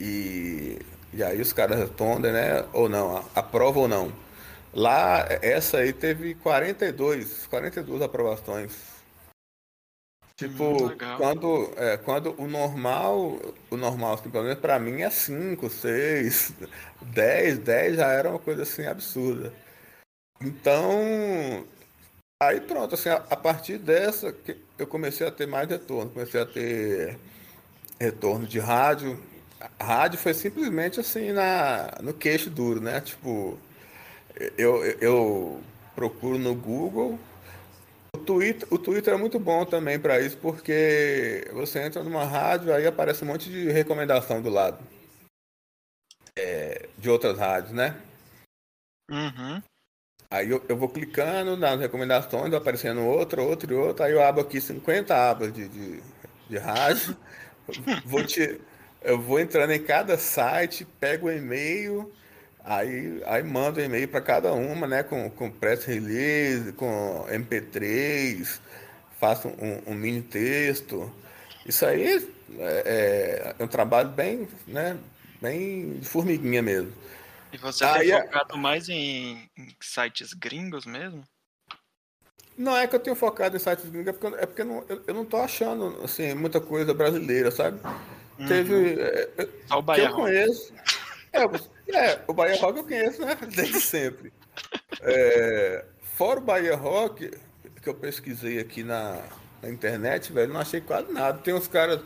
[0.00, 0.78] e,
[1.12, 2.64] e aí os caras respondem, né?
[2.72, 4.12] Ou não, aprova ou não.
[4.76, 8.72] Lá, essa aí teve 42, 42 aprovações.
[10.36, 15.08] Tipo, hum, quando, é, quando o normal, o normal, assim, pelo menos pra mim, é
[15.08, 16.52] 5, 6,
[17.00, 19.50] 10, 10 já era uma coisa assim absurda.
[20.42, 21.66] Então,
[22.42, 26.38] aí pronto, assim, a, a partir dessa que eu comecei a ter mais retorno, comecei
[26.38, 27.18] a ter
[27.98, 29.18] retorno de rádio.
[29.78, 33.00] A rádio foi simplesmente assim na, no queixo duro, né?
[33.00, 33.58] Tipo,
[34.56, 35.60] eu, eu
[35.94, 37.18] procuro no Google
[38.16, 42.72] o Twitter, o Twitter é muito bom também para isso, porque você entra numa rádio,
[42.72, 44.78] aí aparece um monte de recomendação do lado.
[46.34, 47.94] É, de outras rádios, né?
[49.10, 49.62] Uhum.
[50.30, 54.40] Aí eu, eu, vou clicando nas recomendações, aparecendo outra, outra e outra, aí eu abro
[54.40, 56.02] aqui 50 abas de, de,
[56.48, 57.16] de rádio,
[58.04, 58.60] vou te,
[59.02, 62.12] eu vou entrando em cada site, pego o e-mail,
[62.66, 65.04] Aí, aí manda um e-mail para cada uma, né?
[65.04, 68.58] Com, com press release, com MP3,
[69.20, 71.08] faço um, um mini texto.
[71.64, 74.98] Isso aí é, é, um trabalho bem, né?
[75.40, 76.92] Bem formiguinha mesmo.
[77.52, 81.22] E você aí, tem é focado mais em, em, sites gringos mesmo?
[82.58, 84.84] Não é que eu tenho focado em sites gringos, é porque, é porque eu, não,
[84.88, 87.80] eu, eu não tô achando assim, muita coisa brasileira, sabe?
[88.40, 88.46] Uhum.
[88.48, 89.00] Teve.
[89.00, 90.74] É, é Só o que eu conheço.
[91.32, 91.44] É,
[91.94, 93.36] é, o Bahia Rock eu conheço, né?
[93.54, 94.32] Desde sempre.
[95.02, 97.30] É, fora o Bahia Rock,
[97.82, 99.20] que eu pesquisei aqui na,
[99.62, 101.38] na, internet, velho, não achei quase nada.
[101.38, 102.00] Tem uns caras.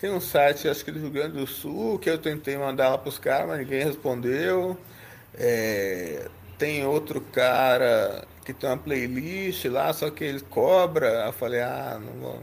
[0.00, 2.98] Tem um site, acho que do Rio Grande do Sul, que eu tentei mandar lá
[2.98, 4.78] pros caras, mas ninguém respondeu.
[5.34, 11.26] É, tem outro cara que tem uma playlist lá, só que ele cobra.
[11.26, 12.42] Eu falei, ah, não vou,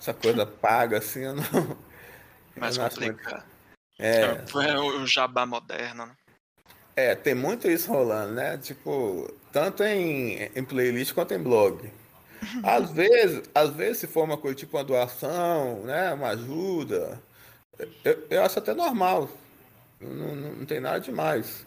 [0.00, 1.76] essa coisa paga assim, eu não.
[2.56, 3.55] Mais complicado.
[3.98, 4.46] É.
[4.46, 6.16] Foi o jabá moderno, né?
[6.94, 8.56] É, tem muito isso rolando, né?
[8.58, 11.90] Tipo, tanto em, em playlist quanto em blog.
[12.62, 16.12] Às vezes, às vezes se for uma coisa tipo uma doação, né?
[16.12, 17.20] Uma ajuda,
[18.04, 19.28] eu, eu acho até normal.
[20.00, 21.64] Não, não, não, tem nada demais.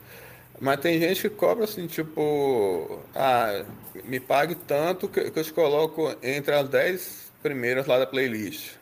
[0.60, 3.66] Mas tem gente que cobra assim, tipo, ah,
[4.04, 8.76] me pague tanto que, que eu te coloco entre as 10 primeiras lá da playlist.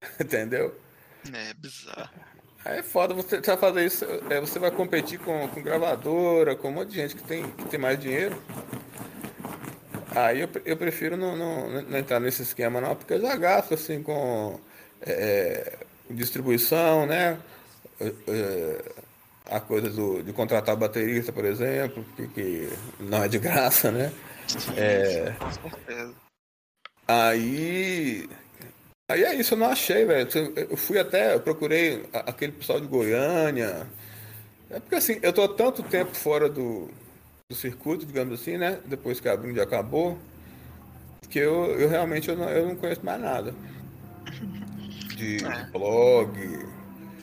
[0.20, 0.78] Entendeu?
[1.32, 2.10] É bizarro.
[2.68, 6.90] É foda você fazer isso, é, você vai competir com, com gravadora, com um monte
[6.90, 8.36] de gente que tem, que tem mais dinheiro.
[10.14, 13.72] Aí eu, eu prefiro não, não, não entrar nesse esquema não, porque eu já gasto
[13.72, 14.60] assim com
[15.00, 15.78] é,
[16.10, 17.38] distribuição, né?
[17.98, 18.84] É, é
[19.50, 22.68] a coisa do, de contratar baterista, por exemplo, que, que
[23.00, 24.12] não é de graça, né?
[24.76, 26.14] É, com certeza.
[27.06, 28.28] Aí
[29.10, 30.28] Aí é isso, eu não achei, velho.
[30.54, 33.86] Eu fui até, eu procurei aquele pessoal de Goiânia.
[34.68, 36.90] É porque assim, eu tô há tanto tempo fora do,
[37.48, 38.78] do circuito, digamos assim, né?
[38.84, 40.18] Depois que a Brinde acabou,
[41.30, 43.54] que eu, eu realmente eu não, eu não conheço mais nada.
[45.16, 45.64] De é.
[45.70, 46.38] blog.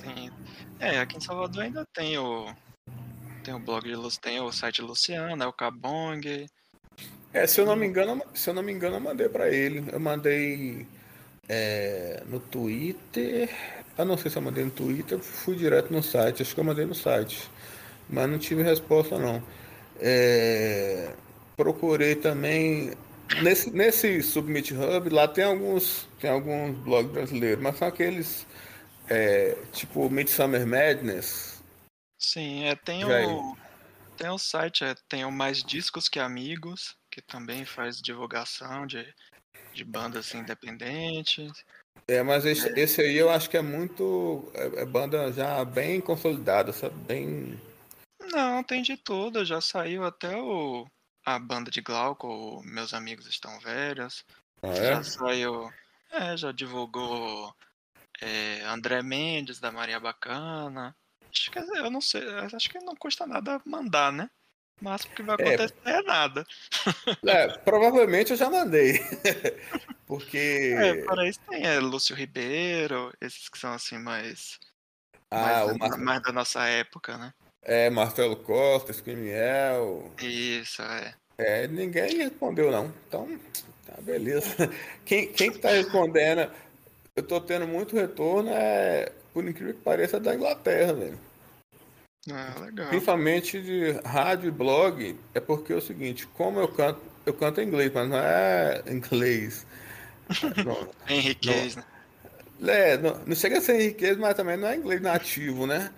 [0.03, 0.31] Sim.
[0.79, 2.51] É, aqui em Salvador ainda tem o.
[3.43, 6.47] Tem o blog de tem o site Luciano, é o Cabong.
[7.31, 9.83] É, se eu não me engano, se eu não me engano, eu mandei para ele.
[9.91, 10.87] Eu mandei
[11.47, 13.49] é, no Twitter.
[13.97, 16.41] Ah, não sei se eu mandei no Twitter, fui direto no site.
[16.41, 17.49] Acho que eu mandei no site.
[18.09, 19.41] Mas não tive resposta, não.
[19.99, 21.13] É,
[21.55, 22.93] procurei também.
[23.41, 28.45] Nesse, nesse Submit Hub, lá tem alguns, tem alguns blogs brasileiros, mas são aqueles
[29.09, 31.63] é, tipo Midsummer Madness.
[32.19, 33.57] Sim, é, tem o,
[34.15, 39.05] tem o site, é, tem o Mais Discos que Amigos, que também faz divulgação de
[39.75, 41.63] de bandas assim, independentes.
[42.07, 42.79] É, mas esse, é.
[42.79, 44.49] esse aí eu acho que é muito.
[44.53, 46.95] É, é, banda já bem consolidada, sabe?
[47.05, 47.59] Bem.
[48.31, 49.45] Não, tem de tudo.
[49.45, 50.87] Já saiu até o.
[51.25, 54.23] A banda de Glauco, Meus Amigos Estão Velhos.
[54.61, 54.75] Ah, é?
[54.75, 55.71] Já saiu.
[56.11, 57.53] É, já divulgou
[58.21, 60.95] é, André Mendes, da Maria Bacana.
[61.31, 64.29] Acho que eu não sei, acho que não custa nada mandar, né?
[64.81, 65.55] Mas o que vai é.
[65.55, 66.45] acontecer é, é nada.
[67.27, 68.99] É, provavelmente eu já mandei.
[70.05, 70.75] Porque.
[70.77, 74.59] É, para isso tem é, Lúcio Ribeiro, esses que são assim mais.
[75.31, 75.97] Ah, mais, Mar...
[75.97, 77.33] mais da nossa época, né?
[77.63, 80.11] É, Marcelo Costa, Esquimiel.
[80.21, 81.15] Isso, é.
[81.37, 82.93] É, ninguém respondeu, não.
[83.07, 83.39] Então,
[83.85, 84.55] tá beleza.
[85.03, 86.49] Quem, quem tá respondendo,
[87.15, 91.19] eu tô tendo muito retorno, é, por incrível que pareça, da Inglaterra, velho.
[92.31, 92.87] Ah, legal.
[92.87, 97.61] Principalmente de rádio e blog, é porque é o seguinte, como eu canto, eu canto
[97.61, 99.65] em inglês, mas não é inglês.
[100.65, 101.83] não, Henriquez, né?
[102.67, 105.91] É, não, não chega a ser Henriquez, mas também não é inglês nativo, né?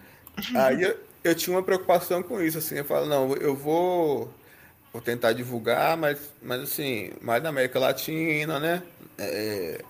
[0.53, 4.33] Aí eu, eu, tinha uma preocupação com isso, assim, eu falo, não, eu vou,
[4.91, 8.83] vou tentar divulgar, mas, mas assim, mais na América Latina, né?
[9.17, 9.81] É,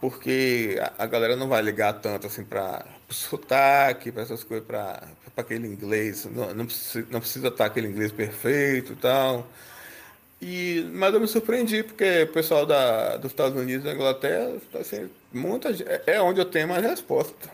[0.00, 5.06] porque a, a galera não vai ligar tanto assim para sotaque, para essas coisas, para
[5.36, 6.26] aquele inglês.
[6.26, 9.46] Não, não, precisa, não precisa estar aquele inglês perfeito e tal.
[10.40, 14.56] E, mas eu me surpreendi, porque o pessoal da, dos Estados Unidos e da Inglaterra,
[14.80, 15.68] assim, muita,
[16.04, 17.48] é onde eu tenho mais resposta.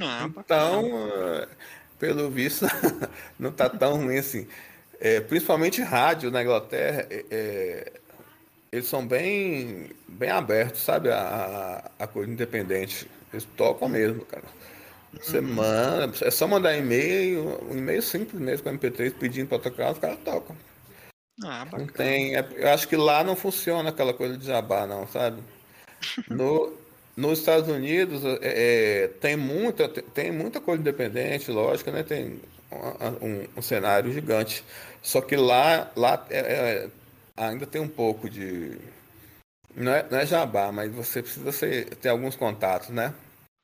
[0.00, 1.48] Ah, então, é,
[1.98, 2.66] pelo visto,
[3.38, 4.46] não está tão ruim assim.
[4.98, 7.92] É, principalmente rádio na Inglaterra, é, é,
[8.72, 11.10] eles são bem, bem abertos, sabe?
[11.10, 13.06] A, a, coisa independente.
[13.32, 14.44] Eles tocam mesmo, cara.
[15.12, 15.54] Você uhum.
[15.54, 19.98] manda, é só mandar e-mail, um e-mail simples mesmo com MP3 pedindo para tocar, os
[19.98, 20.56] caras tocam.
[21.44, 25.06] Ah, não tem, é, eu acho que lá não funciona aquela coisa de jabá, não,
[25.06, 25.42] sabe?
[26.30, 26.72] No,
[27.16, 28.38] nos Estados Unidos é,
[29.04, 32.02] é, tem muita tem muita coisa independente, lógico, né?
[32.02, 32.40] Tem
[32.70, 34.62] um, um cenário gigante.
[35.02, 36.90] Só que lá lá é, é,
[37.36, 38.78] ainda tem um pouco de
[39.74, 43.14] não é, não é jabá, mas você precisa ser, ter alguns contatos, né?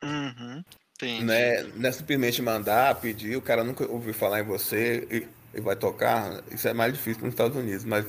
[0.02, 0.62] Uhum,
[1.02, 5.42] não, é, não é simplesmente mandar, pedir, o cara nunca ouviu falar em você e
[5.54, 8.06] e vai tocar, isso é mais difícil nos Estados Unidos, mas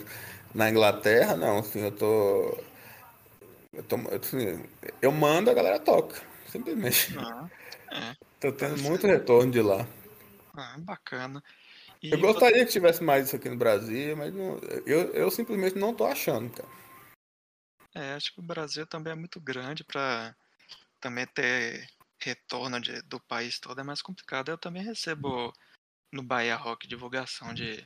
[0.53, 2.57] na Inglaterra, não, assim, eu tô.
[3.73, 4.63] Eu, tô, assim,
[5.01, 7.17] eu mando, a galera toca, simplesmente.
[7.17, 7.49] Ah,
[7.91, 8.15] é.
[8.39, 9.85] Tô tendo muito retorno de lá.
[10.55, 11.43] Ah, bacana.
[12.01, 12.65] E eu gostaria você...
[12.65, 16.49] que tivesse mais isso aqui no Brasil, mas não, eu, eu simplesmente não tô achando,
[16.51, 16.69] cara.
[17.95, 20.35] É, acho que o Brasil também é muito grande para
[20.99, 21.87] também ter
[22.23, 24.49] retorno de, do país todo é mais complicado.
[24.49, 25.53] Eu também recebo
[26.11, 27.83] no Bahia Rock divulgação de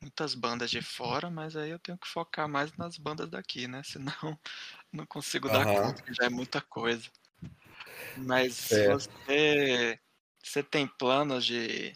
[0.00, 3.82] muitas bandas de fora, mas aí eu tenho que focar mais nas bandas daqui, né?
[4.22, 4.38] Senão
[4.92, 5.74] não consigo dar uhum.
[5.74, 7.10] conta, que já é muita coisa.
[8.16, 8.92] Mas é.
[8.92, 10.00] você,
[10.42, 11.92] você tem planos de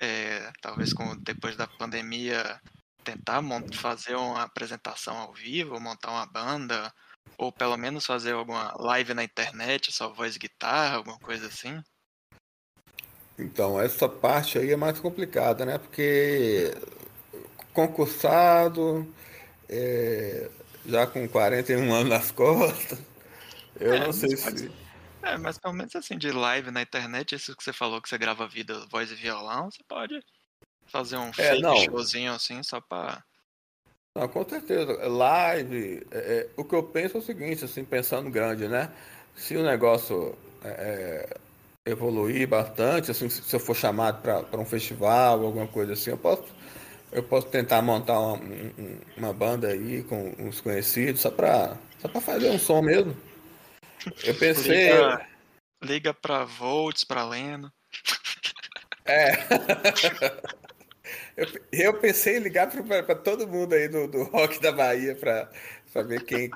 [0.00, 2.60] é, talvez com, depois da pandemia
[3.04, 6.92] tentar fazer uma apresentação ao vivo, montar uma banda,
[7.36, 11.82] ou pelo menos fazer alguma live na internet, só voz e guitarra, alguma coisa assim?
[13.38, 15.78] Então, essa parte aí é mais complicada, né?
[15.78, 16.72] Porque
[17.72, 19.12] concursado,
[19.68, 20.48] é,
[20.86, 23.00] já com 41 anos nas costas,
[23.80, 24.70] eu é, não sei se.
[25.22, 28.18] É, mas pelo menos assim, de live na internet, isso que você falou que você
[28.18, 30.22] grava vida, voz e violão, você pode
[30.86, 33.24] fazer um é, showzinho assim, só pra.
[34.16, 35.08] Não, com certeza.
[35.08, 38.92] Live, é, é, o que eu penso é o seguinte, assim, pensando grande, né?
[39.34, 41.28] Se o negócio é,
[41.84, 46.16] é evoluir bastante, assim, se eu for chamado para um festival, alguma coisa assim, eu
[46.16, 46.44] posso,
[47.10, 48.40] eu posso tentar montar uma,
[49.16, 53.16] uma banda aí com uns conhecidos, só para só pra fazer um som mesmo.
[54.22, 54.92] Eu pensei.
[54.92, 55.26] Liga,
[55.82, 57.72] liga para Volts, para Leno.
[59.04, 59.32] É.
[61.36, 66.02] eu, eu pensei em ligar para todo mundo aí do, do rock da Bahia para
[66.02, 66.50] ver quem.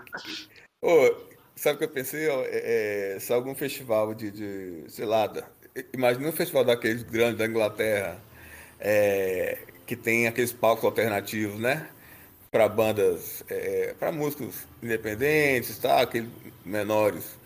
[0.80, 2.28] Ô, Sabe o que eu pensei?
[2.30, 5.28] É, é, se algum festival de, de sei lá,
[5.92, 8.16] imagina um festival daqueles grandes da Inglaterra,
[8.78, 11.88] é, que tem aqueles palcos alternativos, né?
[12.50, 16.00] Para bandas, é, para músicos independentes, tá?
[16.02, 16.30] aqueles
[16.64, 17.36] menores.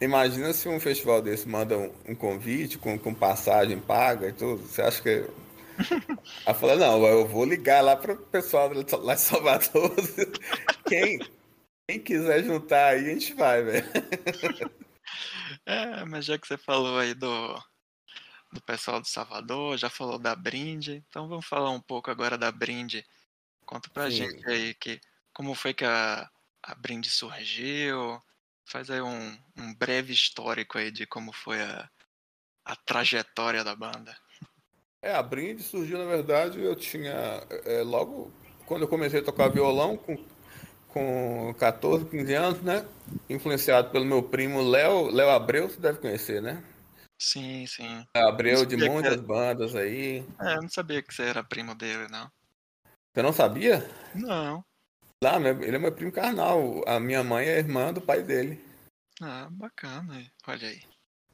[0.00, 4.62] Imagina se um festival desse manda um, um convite com, com, passagem paga e tudo.
[4.62, 5.24] Você acha que.
[6.44, 8.70] Ela fala, não, eu vou ligar lá para o pessoal
[9.02, 9.94] lá de Salvador.
[10.86, 11.18] Quem,
[11.88, 13.86] quem quiser juntar aí, a gente vai, velho.
[15.64, 17.54] É, mas já que você falou aí do,
[18.52, 22.50] do pessoal do Salvador, já falou da Brinde, então vamos falar um pouco agora da
[22.50, 23.04] Brinde.
[23.66, 24.16] Conta pra Sim.
[24.16, 25.00] gente aí que,
[25.32, 26.28] como foi que a,
[26.62, 28.22] a Brinde surgiu,
[28.64, 31.90] faz aí um, um breve histórico aí de como foi a,
[32.64, 34.16] a trajetória da banda.
[35.02, 38.32] É, a Brinde surgiu, na verdade, eu tinha, é, logo
[38.66, 40.16] quando eu comecei a tocar violão, com
[40.88, 42.86] com 14, 15 anos, né?
[43.28, 46.62] Influenciado pelo meu primo Léo, Léo Abreu, você deve conhecer, né?
[47.20, 48.04] Sim, sim.
[48.14, 49.22] Abreu de muitas era...
[49.22, 50.24] bandas aí.
[50.40, 52.30] É, eu não sabia que você era primo dele, não.
[53.12, 53.88] Você não sabia?
[54.14, 54.64] Não.
[55.22, 56.84] Lá, ele é meu primo carnal.
[56.86, 58.64] A minha mãe é irmã do pai dele.
[59.20, 60.24] Ah, bacana.
[60.46, 60.80] Olha aí.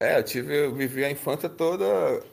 [0.05, 1.87] É, eu tive, eu vivi a infância toda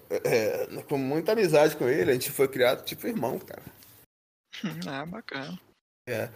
[0.10, 2.12] é, com muita amizade com ele.
[2.12, 3.64] A gente foi criado tipo irmão, cara.
[4.88, 5.58] Ah, bacana.
[6.08, 6.30] É.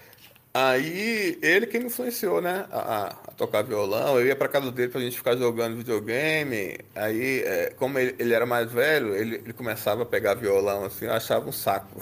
[0.58, 4.18] Aí ele que me influenciou, né, a, a, tocar violão.
[4.18, 6.78] Eu ia pra casa dele pra gente ficar jogando videogame.
[6.96, 11.06] Aí, é, como ele, ele, era mais velho, ele, ele, começava a pegar violão assim,
[11.06, 12.00] eu achava um saco.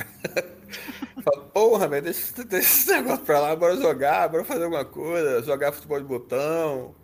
[1.23, 5.41] Falei, porra, velho, deixa, deixa esse negócio pra lá, bora jogar, bora fazer alguma coisa,
[5.41, 6.95] jogar futebol de botão.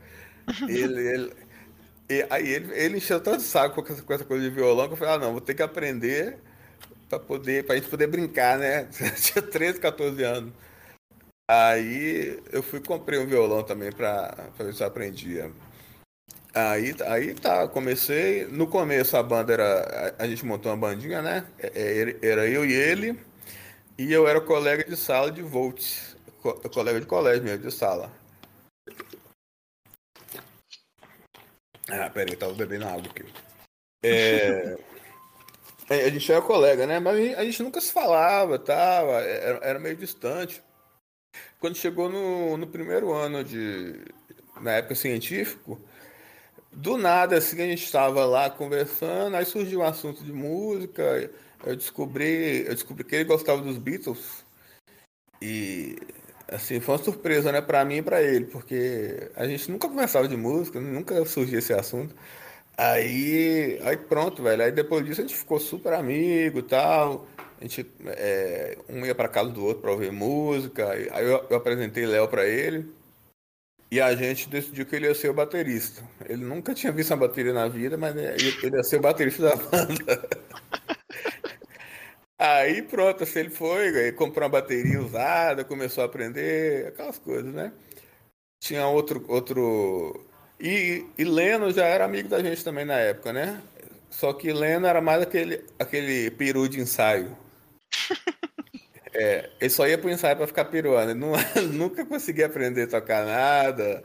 [0.70, 1.34] Ele, ele,
[2.10, 4.94] e, aí ele, ele encheu tanto saco com essa, com essa coisa de violão que
[4.94, 6.40] eu falei, ah não, vou ter que aprender
[7.10, 8.86] pra poder, pra gente poder brincar, né?
[9.22, 10.54] Tinha 13, 14 anos.
[11.50, 15.52] Aí eu fui comprei um violão também para ver se eu aprendia.
[16.54, 18.46] Aí, aí tá, comecei.
[18.46, 20.16] No começo a banda era.
[20.20, 21.46] A, a gente montou uma bandinha, né?
[21.60, 23.20] É, é, era eu e ele.
[23.98, 25.84] E eu era colega de sala de Volt.
[26.42, 28.12] Co colega de colégio mesmo, de sala.
[31.92, 33.26] Ah, peraí, eu tava bebendo água aqui.
[34.02, 34.78] É,
[35.90, 37.00] é, a gente era colega, né?
[37.00, 40.64] Mas a gente nunca se falava, tava, era, era meio distante.
[41.60, 44.00] Quando chegou no, no primeiro ano de.
[44.62, 45.82] Na época científico,
[46.72, 51.30] do nada, assim, a gente estava lá conversando, aí surgiu um assunto de música,
[51.66, 54.46] eu descobri, eu descobri que ele gostava dos Beatles.
[55.42, 55.98] E
[56.52, 60.28] assim, foi uma surpresa, né, para mim e para ele, porque a gente nunca conversava
[60.28, 62.14] de música, nunca surgia esse assunto.
[62.78, 64.64] Aí, aí pronto, velho.
[64.64, 67.28] Aí depois disso a gente ficou super amigo tal.
[67.60, 70.90] A gente é, um ia para casa do outro para ouvir música.
[70.90, 72.90] Aí eu, eu apresentei Léo para ele.
[73.92, 76.04] E a gente decidiu que ele ia ser o baterista.
[76.26, 79.56] Ele nunca tinha visto uma bateria na vida, mas ele ia ser o baterista da
[79.56, 80.30] banda.
[82.40, 87.54] Aí pronto, assim, ele foi, ele comprou uma bateria usada, começou a aprender, aquelas coisas,
[87.54, 87.74] né?
[88.62, 89.26] Tinha outro.
[89.28, 90.26] outro...
[90.60, 93.62] E, e Leno já era amigo da gente também na época, né?
[94.10, 97.38] Só que Leno era mais aquele, aquele peru de ensaio.
[99.12, 101.16] É, ele só ia pro ensaio pra ficar piruando.
[101.16, 101.34] Não,
[101.74, 104.02] nunca conseguia aprender a tocar nada.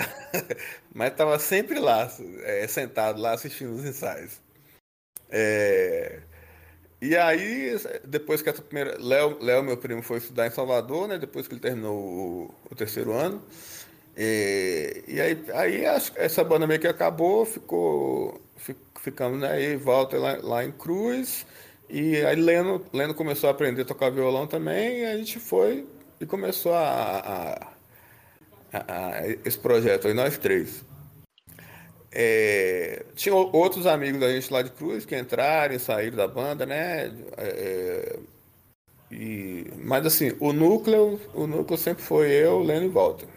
[0.94, 2.08] Mas tava sempre lá,
[2.44, 4.40] é, sentado lá assistindo os ensaios.
[5.28, 6.22] É,
[7.08, 8.96] e aí, depois que essa primeira.
[8.98, 11.18] Léo, meu primo, foi estudar em Salvador, né?
[11.18, 13.42] Depois que ele terminou o, o terceiro ano.
[14.16, 15.84] E, e, aí, aí
[16.16, 18.40] essa banda meio que acabou, ficou.
[19.00, 19.76] Ficamos, né?
[19.76, 21.46] Volta lá, lá em Cruz.
[21.88, 25.86] E aí Leno, Leno começou a aprender a tocar violão também, e a gente foi
[26.20, 27.68] e começou a,
[28.72, 30.82] a, a, a esse projeto aí, nós três.
[32.16, 36.64] É, tinha outros amigos da gente lá de Cruz que entraram e saíram da banda,
[36.64, 37.12] né?
[37.36, 38.18] É,
[39.10, 43.28] e, mas assim, o núcleo, o núcleo sempre foi eu, Leno e Walter.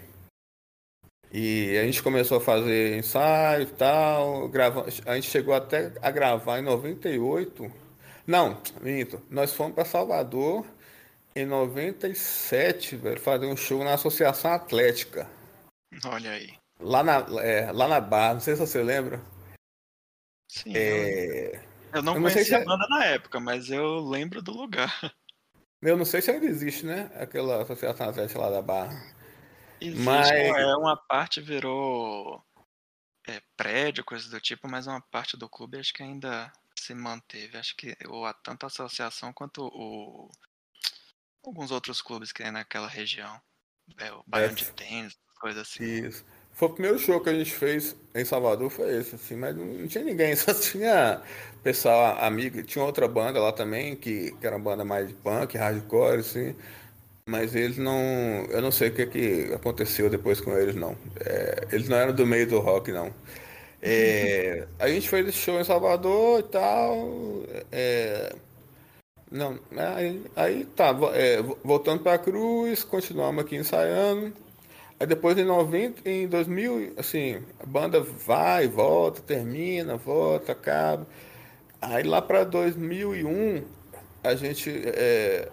[1.32, 6.12] E a gente começou a fazer ensaio e tal, grava, a gente chegou até a
[6.12, 7.88] gravar em 98
[8.28, 9.22] não, minto.
[9.30, 10.66] Nós fomos para Salvador
[11.34, 15.30] em 97, velho, fazer um show na Associação Atlética.
[16.04, 16.54] Olha aí.
[16.80, 19.22] Lá na, é, lá na Barra, não sei se você lembra.
[20.48, 20.74] Sim.
[20.76, 21.56] É...
[21.94, 24.94] Eu não, eu não conhecia a banda na época, mas eu lembro do lugar.
[25.82, 27.12] Eu não sei se ainda existe, né?
[27.16, 28.94] Aquela Associação Atlética lá da Barra.
[29.80, 30.30] Existe, mas...
[30.30, 32.44] é, uma parte virou
[33.28, 37.58] é, prédio, coisa do tipo, mas uma parte do clube acho que ainda se manteve.
[37.58, 40.32] Acho que ou tanto a associação quanto o,
[41.46, 43.40] alguns outros clubes que tem naquela região.
[43.98, 45.84] É, o Baiano é, de Tênis, coisas assim.
[45.84, 46.26] Isso.
[46.58, 49.88] Foi o primeiro show que a gente fez em Salvador, foi esse, assim, mas não
[49.88, 51.22] tinha ninguém, só tinha
[51.64, 55.56] pessoal amigo, tinha outra banda lá também, que, que era uma banda mais de punk,
[55.56, 56.56] hardcore, assim,
[57.30, 57.94] mas eles não.
[58.50, 60.98] Eu não sei o que, que aconteceu depois com eles, não.
[61.24, 63.14] É, eles não eram do meio do rock, não.
[63.82, 67.44] É, a gente fez esse show em Salvador e tal.
[67.72, 68.36] É,
[69.32, 74.34] não, aí, aí tá, é, voltando para Cruz, continuamos aqui ensaiando.
[75.00, 81.06] Aí depois em 90, em 2000, assim, a banda vai, volta, termina, volta, acaba.
[81.80, 83.64] Aí lá para 2001,
[84.24, 85.50] a gente é,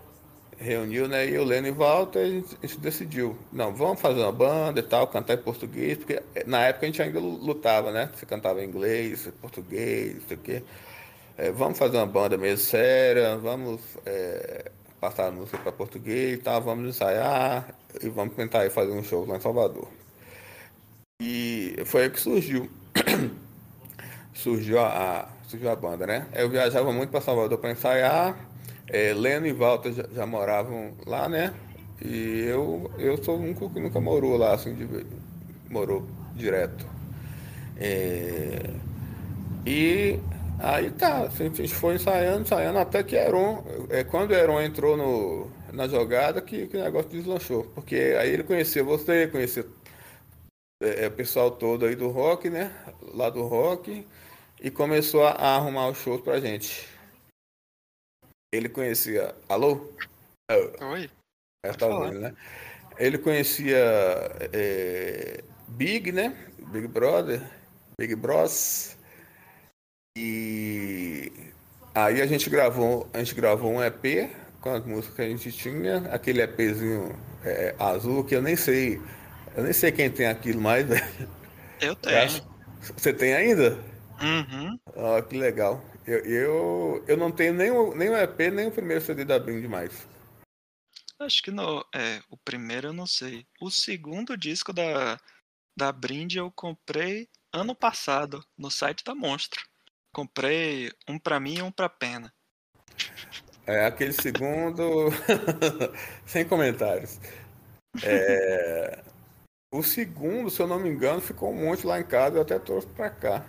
[0.58, 1.28] reuniu, né?
[1.28, 4.80] E o Leno e Walter, a gente, a gente, decidiu, não, vamos fazer uma banda
[4.80, 8.10] e tal, cantar em português, porque eh, na época a gente ainda lutava, né?
[8.14, 10.62] Você cantava em inglês, português, não sei o quê.
[11.36, 14.70] É, vamos fazer uma banda mesmo séria, vamos é,
[15.00, 19.26] passar a música para português e tal, vamos ensaiar e vamos tentar fazer um show
[19.26, 19.88] lá em Salvador.
[21.20, 22.68] E foi aí que surgiu.
[24.34, 26.26] surgiu a, surgiu a banda, né?
[26.34, 28.36] Eu viajava muito para Salvador para ensaiar
[28.88, 31.54] é, Leno e Walter já, já, moravam lá, né?
[32.04, 35.06] E eu, eu sou único que nunca morou lá, assim, de,
[35.70, 36.84] morou direto.
[37.76, 38.70] É,
[39.64, 40.18] e
[40.58, 44.96] aí tá, assim, a gente foi ensaiando, ensaiando, até que Heron, é, quando Heron entrou
[44.96, 47.64] no, na jogada, que, que o negócio deslanchou.
[47.74, 49.66] Porque aí ele conhecia você, conhecia
[50.82, 52.72] é, é, o pessoal todo aí do rock, né?
[53.12, 54.06] Lá do rock,
[54.62, 56.94] e começou a, a arrumar os shows pra gente
[58.56, 59.34] ele conhecia.
[59.48, 59.90] Alô?
[60.80, 61.10] Oi.
[61.64, 62.34] É, tá ouvindo, né?
[62.98, 63.76] Ele conhecia
[64.52, 66.52] é, Big, né?
[66.68, 67.42] Big Brother,
[67.98, 68.96] Big Bros.
[70.16, 71.32] E
[71.94, 74.30] aí a gente gravou, a gente gravou um EP
[74.64, 78.98] com as músicas que a gente tinha, aquele EPzinho é, azul, que eu nem sei.
[79.54, 81.04] Eu nem sei quem tem aquilo mais, velho.
[81.80, 82.42] Eu tenho.
[82.80, 83.72] Você tem ainda?
[84.22, 84.78] Uhum.
[84.96, 85.84] Ah, que legal.
[86.06, 89.38] Eu, eu, eu não tenho nem o, nem o EP, nem o primeiro CD da
[89.38, 90.06] Blind mais.
[91.18, 91.84] Acho que no.
[91.94, 93.46] É, o primeiro eu não sei.
[93.60, 95.20] O segundo disco da,
[95.76, 99.62] da Brind eu comprei ano passado, no site da Monstro.
[100.12, 102.32] Comprei um pra mim e um pra Pena.
[103.66, 105.10] É, aquele segundo.
[106.26, 107.18] Sem comentários.
[108.02, 108.98] É...
[109.72, 112.58] O segundo, se eu não me engano, ficou um monte lá em casa, eu até
[112.58, 113.44] trouxe pra cá.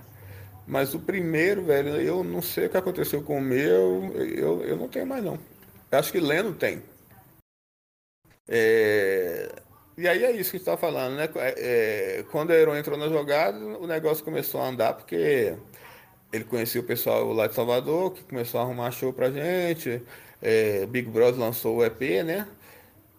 [0.68, 4.78] Mas o primeiro, velho, eu não sei o que aconteceu com o meu, eu, eu
[4.78, 5.38] não tenho mais não.
[5.92, 6.82] Eu acho que Leno tem.
[8.48, 9.50] É...
[9.98, 11.30] E aí é isso que a gente tá falando, né?
[11.36, 15.56] É, quando a Aeron entrou na jogada, o negócio começou a andar, porque
[16.32, 20.02] ele conhecia o pessoal lá de Salvador, que começou a arrumar show pra gente.
[20.42, 22.48] É, Big Brother lançou o EP, né?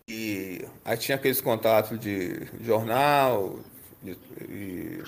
[0.09, 3.59] E aí tinha aqueles contatos de jornal.
[4.03, 4.17] De,
[4.49, 5.03] e...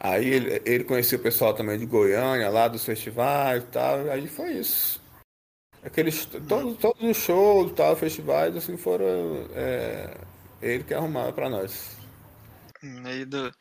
[0.00, 4.10] Aí ele, ele conhecia o pessoal também de Goiânia, lá dos festivais e tal.
[4.10, 5.00] Aí foi isso.
[5.82, 10.16] Aqueles, todos, todos os shows, tal, festivais, assim, foram é,
[10.60, 11.96] ele que arrumava para nós.
[12.82, 13.52] E do,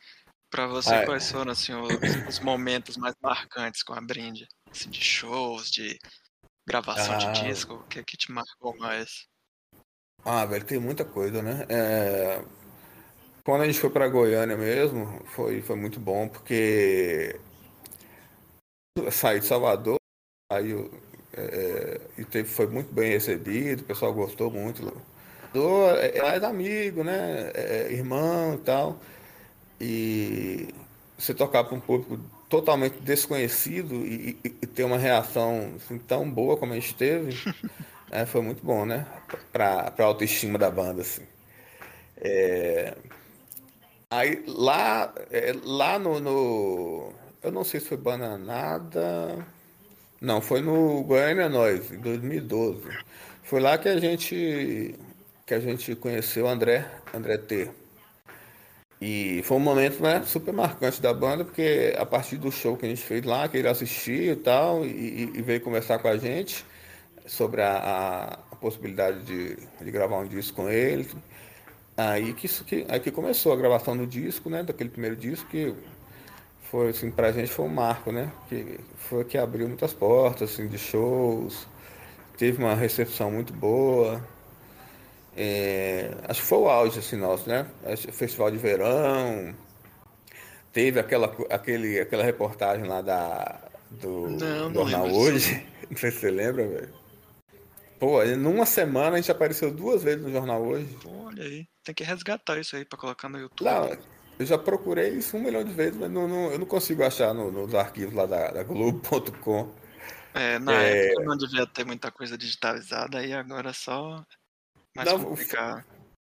[0.49, 4.47] Pra você, ah, quais foram assim, os, os, momentos mais marcantes com a Brinde?
[4.71, 5.99] Assim, de shows, de
[6.65, 7.75] gravação ah, de disco?
[7.75, 9.27] O que, é que te marcou mais?
[10.23, 11.65] Ah, velho, tem muita coisa, né?
[11.69, 12.43] É...
[13.43, 17.39] Quando a gente foi pra Goiânia mesmo, foi, foi muito bom, porque
[19.11, 19.97] saí de Salvador,
[20.51, 20.73] aí
[21.33, 24.91] é, e teve, foi muito bem recebido, o pessoal gostou muito.
[25.99, 27.51] É, é amigo, né?
[27.53, 28.99] É, irmão e tal.
[29.79, 30.73] E
[31.17, 32.19] você tocar para um público
[32.49, 37.37] totalmente desconhecido e, e, e ter uma reação assim, tão boa como a gente teve,
[38.11, 39.05] é, foi muito bom, né?
[39.51, 41.23] Para a autoestima da banda, assim.
[42.17, 42.95] É...
[44.09, 47.13] Aí lá, é, lá no, no,
[47.43, 49.45] Eu não sei se foi Bananada.
[50.21, 52.83] Não, foi no Goiânia Nós, em 2012.
[53.43, 54.95] Foi lá que a gente
[55.45, 57.71] que a gente conheceu o André, André T.
[58.99, 62.85] E foi um momento né, super marcante da banda, porque a partir do show que
[62.85, 66.17] a gente fez lá, que ele assistiu e tal, e, e veio conversar com a
[66.17, 66.65] gente
[67.27, 71.07] sobre a, a, possibilidade de, de, gravar um disco com ele.
[71.95, 74.63] Aí que, isso que, aí que começou a gravação do disco, né?
[74.63, 75.75] Daquele primeiro disco que
[76.63, 78.31] foi assim, pra gente foi um marco, né?
[78.49, 81.67] Que foi que abriu muitas portas assim, de shows,
[82.37, 84.23] teve uma recepção muito boa.
[85.39, 87.67] É, acho que foi o auge assim, nosso, né?
[88.11, 89.53] Festival de verão.
[90.73, 93.61] Teve aquela, aquele, aquela reportagem lá da,
[93.91, 95.63] do não, jornal hoje.
[95.89, 96.93] Não sei se você lembra, velho.
[97.97, 100.97] Pô, numa semana a gente apareceu duas vezes no jornal hoje.
[101.05, 103.65] Olha aí, tem que resgatar isso aí pra colocar no YouTube.
[103.65, 103.97] Não,
[104.37, 107.33] eu já procurei isso um milhão de vezes, mas não, não eu não consigo achar
[107.33, 109.71] no, nos arquivos lá da, da Globo.com.
[110.33, 111.07] É, na é...
[111.07, 114.23] época não devia ter muita coisa digitalizada, aí agora só
[114.97, 115.85] mais não, complicado.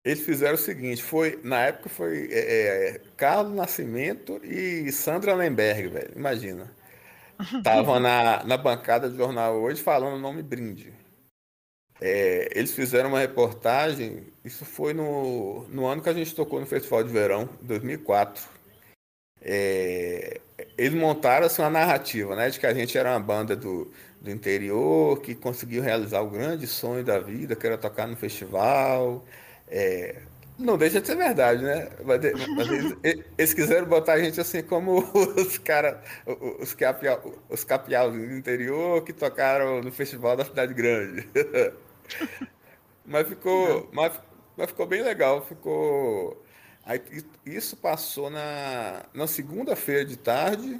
[0.03, 5.89] Eles fizeram o seguinte, foi, na época foi é, é Carlos Nascimento e Sandra Lemberg,
[5.89, 6.71] velho, imagina.
[7.57, 10.93] Estavam na, na bancada do jornal hoje falando o nome brinde.
[11.99, 16.65] É, eles fizeram uma reportagem, isso foi no, no ano que a gente tocou no
[16.65, 18.43] Festival de Verão, 2004.
[19.39, 20.41] É,
[20.75, 23.91] eles montaram assim, uma narrativa, né, de que a gente era uma banda do,
[24.21, 29.25] do interior que conseguiu realizar o grande sonho da vida, que era tocar no festival.
[29.67, 30.21] É,
[30.59, 31.89] não deixa de ser verdade, né?
[32.05, 32.21] Mas,
[32.55, 32.97] mas eles,
[33.37, 34.99] eles, quiseram botar a gente assim como
[35.35, 35.97] os caras,
[36.59, 41.27] os, capial, os do interior que tocaram no festival da cidade grande.
[43.03, 44.13] mas ficou, mas,
[44.55, 46.45] mas ficou bem legal, ficou.
[46.85, 47.01] Aí,
[47.45, 50.79] isso passou na, na segunda-feira de tarde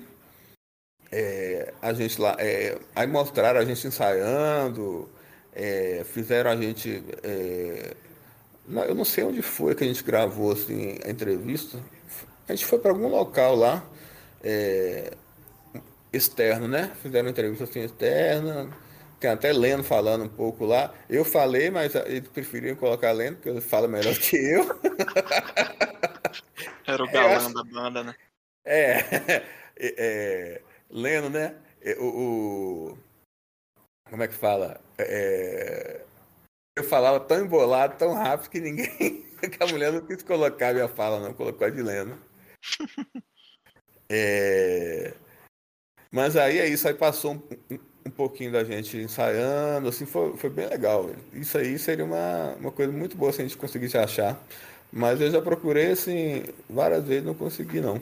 [1.11, 5.09] é, a gente lá, é, aí mostraram a gente ensaiando,
[5.53, 7.03] é, fizeram a gente.
[7.23, 7.93] É,
[8.65, 11.77] não, eu não sei onde foi que a gente gravou assim, a entrevista.
[12.47, 13.83] A gente foi para algum local lá,
[14.43, 15.11] é,
[16.13, 16.91] externo, né?
[17.01, 18.69] Fizeram entrevista assim externa.
[19.19, 20.93] Tem até Leno falando um pouco lá.
[21.09, 24.63] Eu falei, mas eles preferiram colocar Leno, porque ele fala melhor que eu.
[26.87, 27.53] Era o galã acho...
[27.53, 28.15] da banda, né?
[28.65, 29.43] É,
[29.77, 30.61] é,
[30.91, 31.55] lendo, né?
[31.81, 32.97] É, o, o,
[34.09, 34.79] como é que fala?
[34.97, 36.01] É,
[36.77, 39.25] eu falava tão embolado, tão rápido que ninguém.
[39.49, 42.19] que a mulher não quis colocar a minha fala, não, colocou a de Leno.
[44.13, 45.13] É,
[46.11, 50.35] mas aí é isso, aí passou um, um, um pouquinho da gente ensaiando, assim, foi,
[50.35, 51.09] foi bem legal.
[51.31, 54.37] Isso aí seria uma, uma coisa muito boa se a gente conseguisse achar.
[54.91, 58.01] Mas eu já procurei, assim, várias vezes, não consegui, não.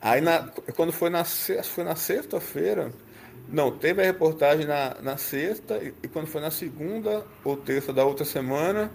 [0.00, 2.90] Aí, na, quando foi na, foi na sexta-feira,
[3.48, 7.92] não, teve a reportagem na, na sexta, e, e quando foi na segunda ou terça
[7.92, 8.90] da outra semana,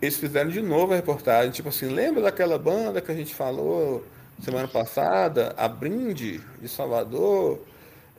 [0.00, 1.50] eles fizeram de novo a reportagem.
[1.50, 4.04] Tipo assim, lembra daquela banda que a gente falou
[4.42, 5.54] semana passada?
[5.56, 7.60] A Brinde, de Salvador?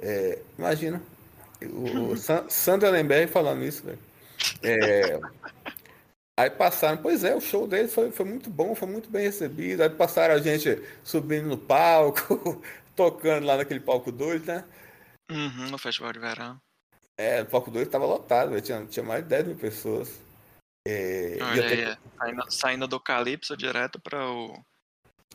[0.01, 1.01] É, imagina,
[1.63, 2.15] o,
[2.49, 3.99] Sandra Lemberg falando isso, velho.
[4.63, 5.19] É,
[6.39, 9.83] aí passaram, pois é, o show dele foi, foi muito bom, foi muito bem recebido.
[9.83, 12.63] Aí passaram a gente subindo no palco,
[12.95, 14.63] tocando lá naquele palco 2, né?
[15.29, 16.59] Uhum, no Festival de Verão.
[17.17, 20.17] É, o palco 2 estava lotado, véio, tinha, tinha mais de 10 mil pessoas.
[20.87, 21.97] É, Olha aí, é.
[22.17, 24.57] saindo, saindo, do Calypso direto para o.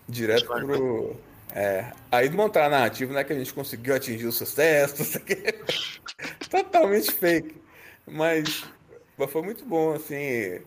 [0.08, 1.20] Direto para o.
[1.54, 5.20] É, aí montar a narrativa, né, que a gente conseguiu atingir o sucesso,
[6.50, 7.62] totalmente fake.
[8.06, 8.64] Mas,
[9.18, 10.62] mas foi muito bom, assim,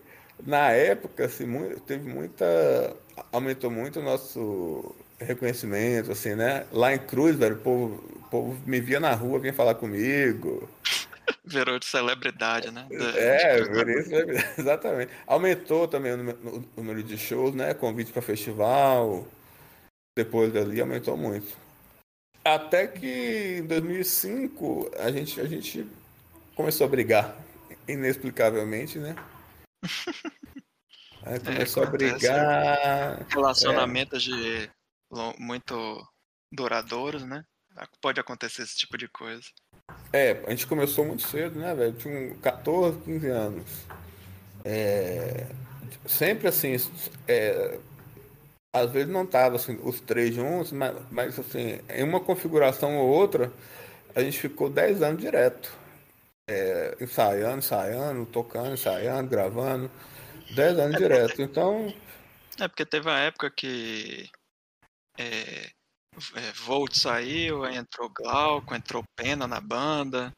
[0.46, 2.44] na época, assim, muito, teve muita,
[3.32, 8.60] aumentou muito o nosso reconhecimento, assim, né, lá em Cruz, velho, o povo, o povo
[8.66, 10.68] me via na rua, vinha falar comigo,
[11.44, 12.86] Virou de celebridade, né?
[12.90, 13.84] É, virou
[14.58, 15.12] exatamente.
[15.26, 17.74] Aumentou também o número de shows, né?
[17.74, 19.26] Convite para festival,
[20.16, 21.56] depois dali aumentou muito.
[22.44, 25.86] Até que em 2005 a gente, a gente
[26.54, 27.36] começou a brigar,
[27.86, 29.14] inexplicavelmente, né?
[31.22, 33.26] Aí começou é, a brigar.
[33.28, 34.30] Relacionamentos é.
[34.30, 34.70] de
[35.38, 36.06] muito
[36.52, 37.44] duradouros, né?
[38.00, 39.44] Pode acontecer esse tipo de coisa.
[40.12, 41.92] É, a gente começou muito cedo, né, velho?
[41.92, 43.86] Tinha 14, 15 anos.
[44.64, 45.46] É,
[46.06, 46.76] sempre assim,
[47.26, 47.78] é,
[48.72, 53.08] às vezes não tava assim, os três juntos, mas, mas assim, em uma configuração ou
[53.08, 53.52] outra,
[54.14, 55.72] a gente ficou 10 anos direto.
[56.48, 59.90] É, ensaiando, ensaiando, tocando, ensaiando, gravando.
[60.54, 61.42] 10 anos é direto.
[61.42, 61.94] Então.
[62.58, 64.28] É porque teve uma época que
[65.18, 65.70] é,
[66.34, 70.32] é, Volt saiu, aí entrou Glauco, entrou Pena na banda.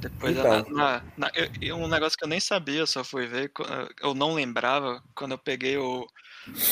[0.00, 0.64] Depois então.
[0.70, 1.30] na, na,
[1.60, 3.50] eu, um negócio que eu nem sabia, só fui ver,
[4.00, 6.06] eu não lembrava, quando eu peguei o,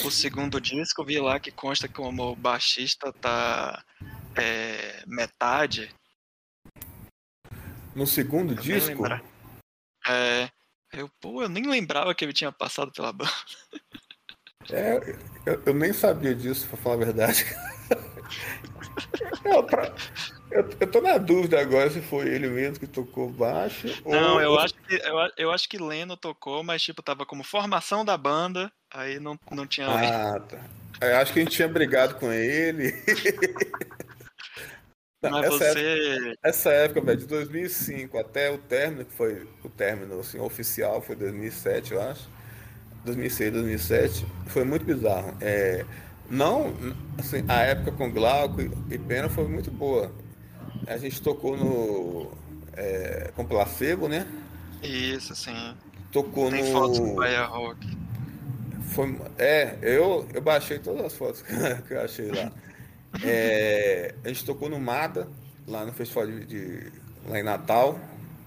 [0.04, 3.82] o segundo disco, vi lá que consta como o baixista tá
[4.36, 5.94] é, metade.
[7.94, 9.04] No segundo eu disco?
[10.06, 10.48] É.
[10.92, 13.30] Eu, pô, eu nem lembrava que ele tinha passado pela banda.
[14.72, 15.16] É,
[15.46, 17.44] eu, eu nem sabia disso, pra falar a verdade.
[19.44, 19.92] Não, pra...
[20.50, 23.88] eu, eu tô na dúvida agora se foi ele mesmo que tocou baixo.
[24.06, 24.40] Não, ou...
[24.40, 28.16] eu, acho que, eu, eu acho que Leno tocou, mas tipo, tava como formação da
[28.16, 29.88] banda, aí não, não tinha.
[29.88, 30.60] Ah, tá.
[31.00, 32.92] Eu acho que a gente tinha brigado com ele.
[35.22, 35.80] Não, mas essa você.
[35.80, 41.02] Época, essa época, velho, de 2005 até o término, que foi o término assim, oficial,
[41.02, 42.28] foi 2007, eu acho.
[43.04, 45.34] 2006, 2007, foi muito bizarro.
[45.40, 45.84] É,
[46.28, 46.74] não,
[47.18, 48.60] assim, a época com Glauco
[48.90, 50.12] e Pena foi muito boa.
[50.86, 52.32] A gente tocou no.
[52.76, 54.26] É, com placebo, né?
[54.82, 55.74] Isso, sim.
[56.12, 56.72] Tocou Tem no.
[56.72, 57.98] fotos do Bahia Rock.
[58.90, 61.42] Foi, é, eu, eu baixei todas as fotos
[61.86, 62.50] que eu achei lá.
[63.24, 65.28] É, a gente tocou no Mada,
[65.66, 66.92] lá no festival de, de,
[67.26, 67.98] lá em Natal.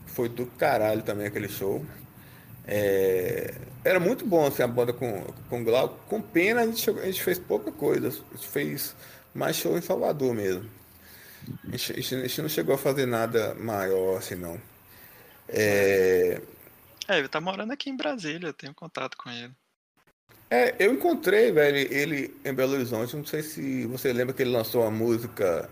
[0.06, 1.86] Foi do caralho também aquele show.
[2.66, 5.98] É, era muito bom assim, a banda com, com Glauco.
[6.08, 8.08] Com pena a gente, chegou, a gente fez pouca coisa.
[8.08, 8.96] A gente fez
[9.34, 10.70] mais show em Salvador mesmo.
[11.68, 14.60] A gente, a gente não chegou a fazer nada maior assim, não.
[15.50, 16.42] É...
[17.08, 19.54] é, ele tá morando aqui em Brasília, eu tenho contato com ele.
[20.54, 23.16] É, eu encontrei, velho, ele em Belo Horizonte.
[23.16, 25.68] Não sei se você lembra que ele lançou uma música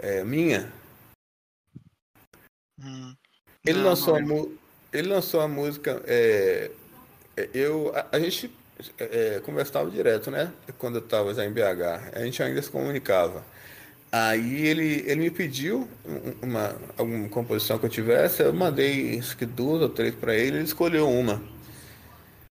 [0.00, 0.72] é, minha.
[2.82, 3.14] Hum,
[3.64, 4.50] ele, não, lançou não
[4.92, 6.02] ele lançou a música.
[6.08, 6.72] É,
[7.36, 8.50] é, eu, a, a gente
[8.98, 10.52] é, conversava direto, né?
[10.76, 12.10] Quando eu estava já em BH.
[12.12, 13.44] A gente ainda se comunicava.
[14.10, 15.88] Aí ele, ele me pediu
[16.42, 20.56] uma, alguma composição que eu tivesse, eu mandei acho que duas ou três para ele,
[20.56, 21.40] ele escolheu uma.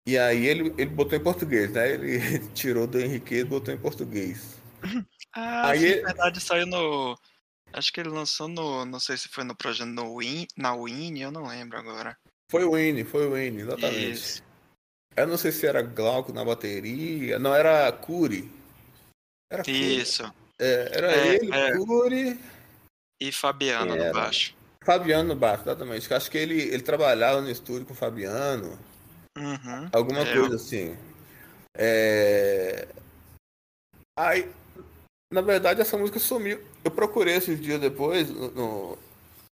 [0.07, 1.93] E aí ele, ele botou em português, né?
[1.93, 4.59] Ele tirou do Henrique e botou em português.
[5.33, 6.03] Ah, aí sim, ele...
[6.03, 7.19] na verdade saiu no.
[7.73, 8.85] Acho que ele lançou no.
[8.85, 12.17] Não sei se foi no projeto no Win, na Win, eu não lembro agora.
[12.51, 14.13] Foi o Winnie, foi o Winnie, exatamente.
[14.13, 14.43] Isso.
[15.17, 17.39] Eu não sei se era Glauco na bateria.
[17.39, 18.51] Não, era Curi.
[19.51, 20.23] Era Isso.
[20.59, 21.77] É, era é, ele, é.
[21.77, 22.41] Curi.
[23.21, 24.55] E Fabiano no baixo.
[24.85, 26.13] Fabiano no baixo, exatamente.
[26.13, 28.79] Acho que ele, ele trabalhava no estúdio com o Fabiano.
[29.37, 29.89] Uhum.
[29.93, 30.97] Alguma é, coisa assim.
[31.77, 32.89] É...
[34.17, 34.51] Aí,
[35.33, 36.63] na verdade, essa música sumiu.
[36.85, 38.97] Eu procurei esses dias depois no,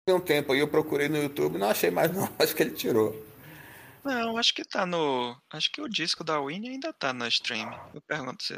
[0.04, 2.72] tem um tempo aí, eu procurei no YouTube, não achei mais não, acho que ele
[2.72, 3.14] tirou.
[4.04, 5.36] Não, acho que tá no.
[5.52, 7.72] Acho que o disco da Winnie ainda tá no stream.
[7.94, 8.54] Eu pergunto se.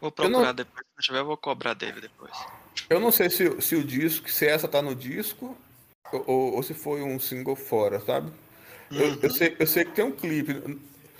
[0.00, 0.54] Vou procurar não...
[0.54, 0.84] depois.
[0.86, 2.32] Se não tiver, eu vou cobrar dele depois.
[2.88, 5.58] Eu não sei se, se o disco, se essa tá no disco
[6.12, 8.30] ou, ou se foi um single fora, sabe?
[8.90, 9.30] Eu, eu, uhum.
[9.30, 10.54] sei, eu sei que tem um clipe.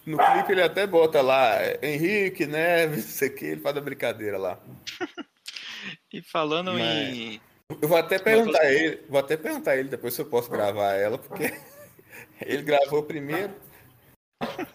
[0.04, 4.58] No clipe ele até bota lá Henrique, Neves, isso aqui, ele faz a brincadeira lá.
[6.12, 6.82] e falando Mas...
[6.82, 7.40] em.
[7.82, 10.92] Eu vou até perguntar a ele, vou até perguntar ele depois se eu posso gravar
[10.92, 11.52] ela, porque
[12.40, 13.52] ele gravou primeiro.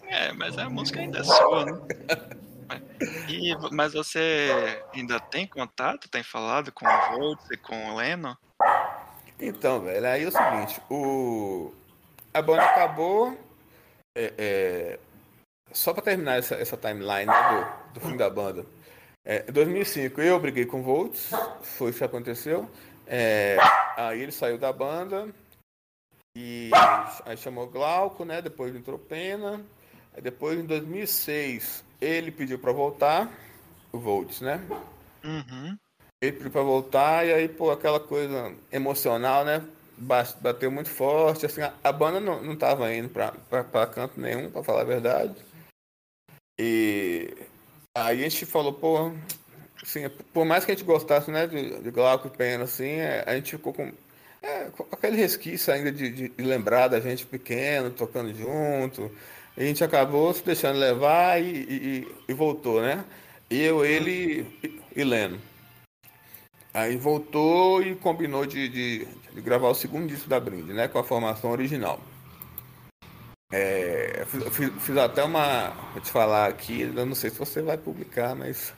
[0.06, 1.80] É, mas a música ainda é sua, né?
[3.28, 6.08] E, mas você ainda tem contato?
[6.08, 8.36] Tem falado com o Volts e com o Leno?
[9.40, 11.72] Então, velho, aí é o seguinte, o...
[12.32, 13.36] a banda acabou.
[14.16, 14.98] É, é...
[15.72, 18.66] Só para terminar essa, essa timeline né, do, do fim da banda.
[19.24, 21.30] É, em 2005 eu briguei com o Volts,
[21.62, 22.68] foi isso que aconteceu.
[23.06, 23.56] É,
[23.96, 25.28] aí ele saiu da banda
[26.36, 26.70] e
[27.24, 28.42] aí chamou Glauco, né?
[28.42, 29.64] Depois entrou Pena.
[30.14, 33.30] Aí depois em 2006 ele pediu para voltar,
[33.92, 34.60] o Volts, né?
[35.22, 35.76] Uhum.
[36.20, 39.64] Ele pediu para voltar e aí, pô, aquela coisa emocional, né?
[39.96, 44.64] Bateu muito forte, assim, a, a banda não, não tava indo para canto nenhum, para
[44.64, 45.34] falar a verdade.
[46.58, 47.34] E
[47.96, 49.12] aí a gente falou, pô,
[49.82, 53.24] assim, por mais que a gente gostasse, né, de, de Glauco e Pena, assim, é,
[53.26, 53.92] a gente ficou com,
[54.42, 59.10] é, com aquele resquício ainda de, de, de, lembrar da gente pequeno, tocando junto.
[59.56, 63.04] A gente acabou se deixando levar e, e, e voltou, né?
[63.50, 64.46] Eu, ele
[64.96, 65.38] e Leno.
[66.74, 69.04] Aí voltou e combinou de, de,
[69.34, 70.88] de, gravar o segundo disco da Brinde, né?
[70.88, 72.00] Com a formação original.
[73.52, 75.68] É, fiz, fiz, até uma.
[75.92, 78.72] Vou te falar aqui, eu não sei se você vai publicar, mas.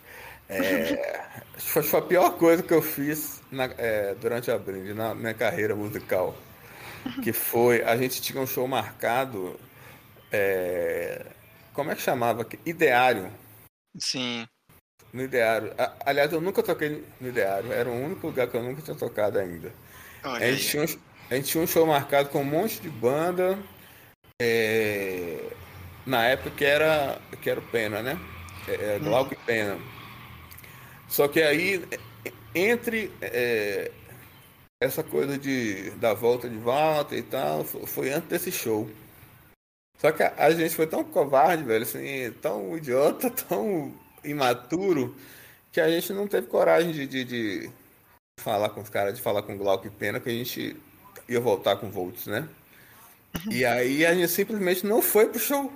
[0.48, 5.14] É, foi, foi a pior coisa que eu fiz na, é, durante a Brinde, na
[5.14, 6.36] minha carreira musical.
[7.22, 7.84] Que foi.
[7.84, 9.58] A gente tinha um show marcado.
[10.32, 11.26] É,
[11.72, 12.44] como é que chamava?
[12.66, 13.30] Ideário.
[13.96, 14.46] Sim.
[15.14, 15.72] No Ideário.
[16.04, 17.72] Aliás, eu nunca toquei no Ideário.
[17.72, 19.72] Era o único lugar que eu nunca tinha tocado ainda.
[20.24, 20.86] a gente, tinha um,
[21.30, 23.56] a gente tinha um show marcado com um monte de banda.
[24.42, 25.38] É,
[26.04, 28.18] na época que era, que era o Pena, né?
[28.66, 29.38] É, é Glauco hum.
[29.40, 29.78] e Pena.
[31.06, 31.86] Só que aí,
[32.52, 33.92] entre é,
[34.80, 38.90] essa coisa de da volta de volta e tal, foi antes desse show.
[39.96, 43.94] Só que a, a gente foi tão covarde, velho, assim, tão idiota, tão
[44.24, 45.16] imaturo,
[45.72, 47.70] que a gente não teve coragem de, de, de
[48.40, 50.76] falar com os caras, de falar com Glauco e Pena, que a gente
[51.28, 52.48] ia voltar com Volts, né?
[53.50, 55.72] E aí a gente simplesmente não foi pro show.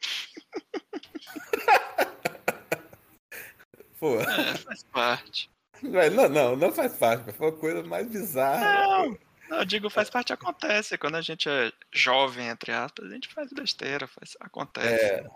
[4.00, 4.20] Pô.
[4.20, 5.50] É, faz parte.
[5.82, 7.32] Não, não, não faz parte.
[7.32, 8.82] Foi a coisa mais bizarra.
[8.82, 9.18] Não,
[9.50, 10.98] não, eu digo, faz parte, acontece.
[10.98, 15.04] Quando a gente é jovem, entre aspas, a gente faz besteira, faz, acontece.
[15.04, 15.26] É,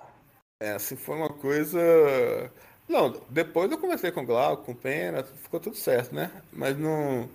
[0.62, 1.80] é, assim, foi uma coisa.
[2.88, 6.30] Não, depois eu comecei com Glauco, com Pena, ficou tudo certo, né?
[6.52, 7.28] Mas não.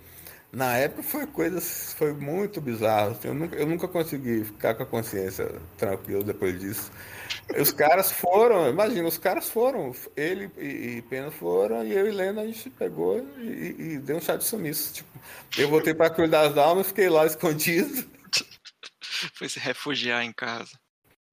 [0.49, 3.11] Na época foi coisa, foi muito bizarro.
[3.11, 6.89] Assim, eu, nunca, eu nunca consegui ficar com a consciência tranquila depois disso.
[7.59, 12.11] Os caras foram, imagina, os caras foram, ele e, e Pena foram, e eu e
[12.11, 14.93] Lena a gente pegou e, e deu um chá de sumiço.
[14.93, 15.09] Tipo,
[15.57, 18.09] eu voltei para Cruz das Almas, fiquei lá escondido.
[19.34, 20.71] Foi se refugiar em casa.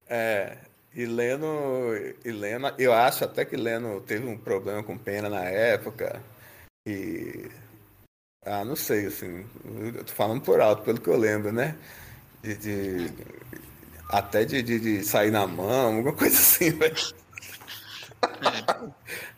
[0.08, 0.58] É,
[0.94, 1.92] e Leno,
[2.24, 6.22] e Leno, eu acho até que Leno teve um problema com pena na época.
[6.86, 7.50] E.
[8.44, 9.44] Ah, não sei, assim.
[9.64, 11.76] Eu tô falando por alto, pelo que eu lembro, né?
[12.42, 12.56] De.
[12.56, 13.12] de
[14.08, 16.94] até de, de, de, sair na mão, alguma coisa assim, velho.
[18.22, 18.90] É.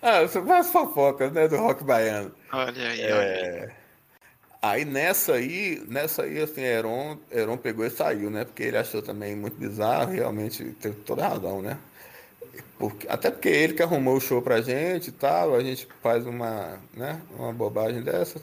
[0.02, 1.48] ah, são as fofocas, né?
[1.48, 2.34] Do rock baiano.
[2.52, 3.12] Olha aí, é...
[3.14, 3.85] olha aí.
[4.60, 8.44] Aí nessa aí, nessa aí, assim, Heron, Heron pegou e saiu, né?
[8.44, 11.78] Porque ele achou também muito bizarro, realmente teve toda a razão, né?
[12.78, 16.26] Porque, até porque ele que arrumou o show pra gente e tal, a gente faz
[16.26, 18.40] uma, né, uma bobagem dessa.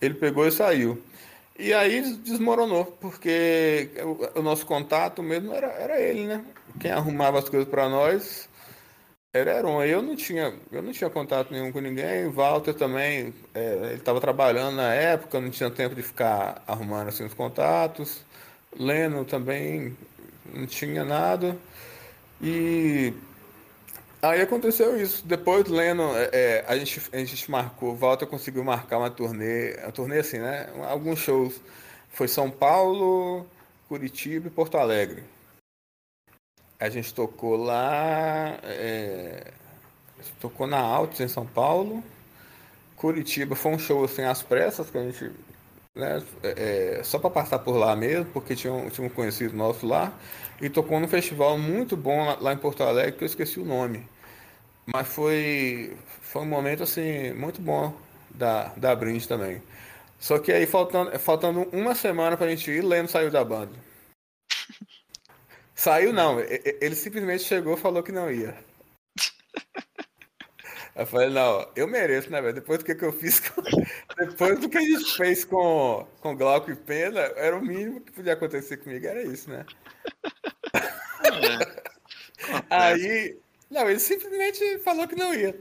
[0.00, 1.02] Ele pegou e saiu.
[1.58, 3.90] E aí desmoronou, porque
[4.34, 6.44] o, o nosso contato mesmo era, era ele, né?
[6.80, 8.48] Quem arrumava as coisas para nós
[9.32, 9.60] era.
[9.86, 12.28] Eu não tinha, eu não tinha contato nenhum com ninguém.
[12.28, 17.24] Walter também, é, ele estava trabalhando na época, não tinha tempo de ficar arrumando assim
[17.24, 18.24] os contatos.
[18.78, 19.96] Leno também
[20.52, 21.56] não tinha nada.
[22.40, 23.14] E
[24.20, 25.26] aí aconteceu isso.
[25.26, 29.92] Depois Leno, é, é, a, gente, a gente marcou, Walter conseguiu marcar uma turnê, uma
[29.92, 30.68] turnê assim, né?
[30.88, 31.60] Alguns shows.
[32.10, 33.46] Foi São Paulo,
[33.88, 35.22] Curitiba e Porto Alegre.
[36.82, 39.52] A gente tocou lá, é,
[40.40, 42.02] tocou na Altos em São Paulo.
[42.96, 45.30] Curitiba foi um show assim às pressas que a gente
[45.94, 46.20] né?
[46.42, 49.86] É, é só para passar por lá mesmo, porque tinha um, tinha um conhecido nosso
[49.86, 50.12] lá,
[50.60, 53.64] e tocou num festival muito bom lá, lá em Porto Alegre, que eu esqueci o
[53.64, 54.04] nome.
[54.92, 57.94] Mas foi, foi um momento assim muito bom
[58.30, 59.62] da, da Brinde também.
[60.18, 63.72] Só que aí faltando, faltando uma semana pra gente ir, Leno saiu da banda.
[65.74, 68.56] Saiu não, ele simplesmente chegou e falou que não ia.
[70.94, 72.52] Eu falei, não, eu mereço, né, velho?
[72.52, 73.62] Depois do que, que eu fiz com...
[74.18, 78.12] Depois do que a gente fez com, com Glauco e Pena, era o mínimo que
[78.12, 79.64] podia acontecer comigo, era isso, né?
[81.24, 81.82] É.
[82.68, 83.38] Aí.
[83.70, 85.58] Não, ele simplesmente falou que não ia.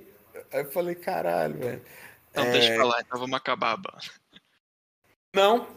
[0.52, 1.82] Aí eu falei, caralho, velho.
[2.36, 2.52] Não, é...
[2.52, 4.02] deixa eu falar, então vamos acabar a banda.
[5.34, 5.68] Não.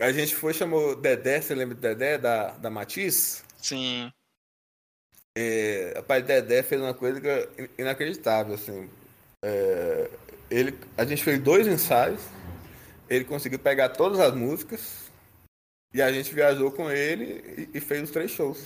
[0.00, 3.44] A gente foi, chamou Dedé, você lembra de Dedé, da, da Matiz?
[3.64, 4.12] Sim.
[5.34, 7.18] É, rapaz, Dedé fez uma coisa
[7.78, 8.90] inacreditável, assim.
[9.42, 10.10] É,
[10.50, 12.20] ele, a gente fez dois ensaios,
[13.08, 15.10] ele conseguiu pegar todas as músicas
[15.94, 18.62] e a gente viajou com ele e, e fez os três shows.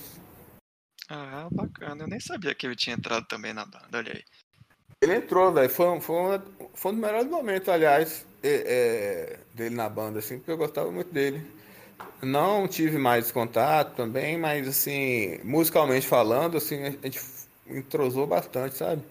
[1.07, 2.03] Ah, bacana.
[2.03, 4.23] Eu nem sabia que ele tinha entrado também na banda, olha aí.
[5.01, 5.69] Ele entrou, velho.
[5.69, 6.45] Foi, foi, uma,
[6.75, 10.91] foi um dos melhores momentos, aliás, é, é, dele na banda, assim, porque eu gostava
[10.91, 11.58] muito dele.
[12.21, 17.21] Não tive mais contato também, mas assim, musicalmente falando, assim, a gente
[17.67, 19.01] entrosou bastante, sabe?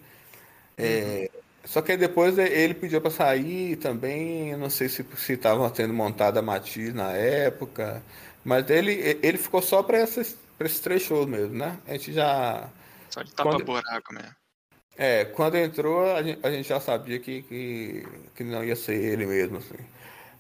[0.77, 1.39] É, uhum.
[1.65, 6.43] Só que depois ele pediu para sair também, não sei se estavam tendo montada a
[6.43, 8.03] Matiz na época,
[8.45, 11.79] mas ele, ele ficou só para esses, esses três shows mesmo, né?
[11.87, 12.71] A gente já.
[13.11, 14.35] Só de tapa quando, buraco mesmo.
[14.97, 18.95] É, quando entrou, a gente, a gente já sabia que, que, que não ia ser
[18.95, 19.77] ele mesmo, assim.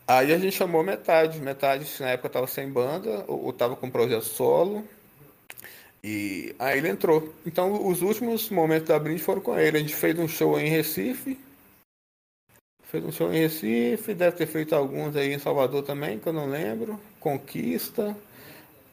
[0.08, 1.38] Aí a gente chamou metade.
[1.38, 4.82] Metade na época tava sem banda, ou, tava com projeto solo.
[6.02, 7.34] E aí ele entrou.
[7.44, 9.76] Então os últimos momentos da Brinde foram com ele.
[9.76, 11.38] A gente fez um show em Recife.
[12.84, 16.32] Fez um show em Recife, deve ter feito alguns aí em Salvador também, que eu
[16.32, 16.98] não lembro.
[17.20, 18.16] Conquista.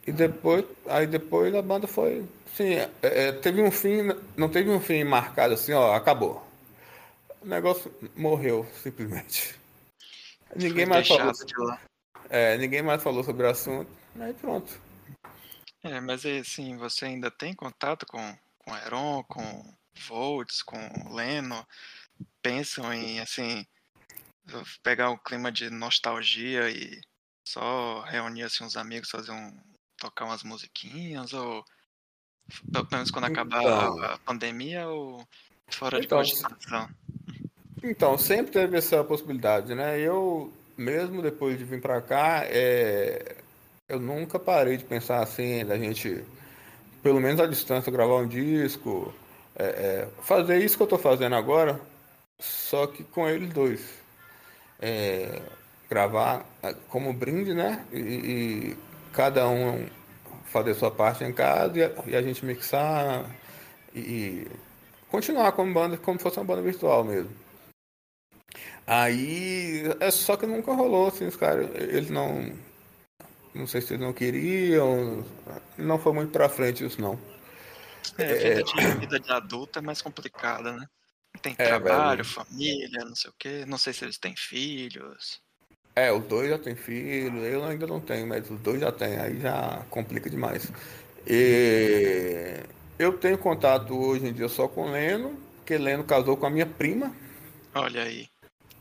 [0.06, 2.24] E depois, aí depois a banda foi.
[2.54, 6.46] Sim, é, é, teve um fim, não teve um fim marcado assim, ó, acabou.
[7.42, 9.56] O negócio morreu, simplesmente.
[10.54, 11.32] Ninguém mais falou.
[12.28, 13.90] É, ninguém mais falou sobre o assunto.
[14.18, 14.80] Aí pronto.
[15.82, 19.74] É, mas assim, você ainda tem contato com, com Heron, com
[20.08, 20.78] Volts, com
[21.14, 21.66] Leno?
[22.42, 23.66] Pensam em assim
[24.82, 27.00] pegar o clima de nostalgia e
[27.44, 29.56] só reunir assim uns amigos, fazer um.
[29.96, 31.64] tocar umas musiquinhas, ou
[32.72, 35.26] pelo menos quando acabar então, a, a, pandemia ou
[35.68, 36.88] fora então, de cogitação?
[37.88, 40.00] Então, sempre teve essa possibilidade, né?
[40.00, 43.36] Eu, mesmo depois de vir para cá, é...
[43.88, 46.24] eu nunca parei de pensar assim, da gente,
[47.00, 49.14] pelo menos à distância, gravar um disco,
[49.54, 50.08] é, é...
[50.22, 51.80] fazer isso que eu estou fazendo agora,
[52.40, 53.80] só que com eles dois.
[54.80, 55.40] É...
[55.88, 57.86] Gravar é, como brinde, né?
[57.92, 58.76] E, e,
[59.12, 59.86] cada um
[60.46, 63.24] fazer sua parte em casa e a, e a gente mixar
[63.94, 64.48] e
[65.08, 67.45] continuar como banda, como se fosse uma banda virtual mesmo.
[68.86, 72.52] Aí, é só que nunca rolou, assim, os caras, eles não.
[73.52, 75.24] Não sei se eles não queriam,
[75.78, 77.18] não foi muito pra frente isso, não.
[78.18, 78.62] É, vida, é...
[78.62, 80.86] De, vida de adulto é mais complicada, né?
[81.42, 82.24] Tem é, trabalho, velho.
[82.24, 83.64] família, não sei o quê.
[83.66, 85.40] Não sei se eles têm filhos.
[85.94, 89.18] É, os dois já têm filho, eu ainda não tenho, mas os dois já têm,
[89.18, 90.70] aí já complica demais.
[91.26, 92.62] E
[92.98, 96.50] eu tenho contato hoje em dia só com o Leno, porque Leno casou com a
[96.50, 97.14] minha prima.
[97.74, 98.28] Olha aí.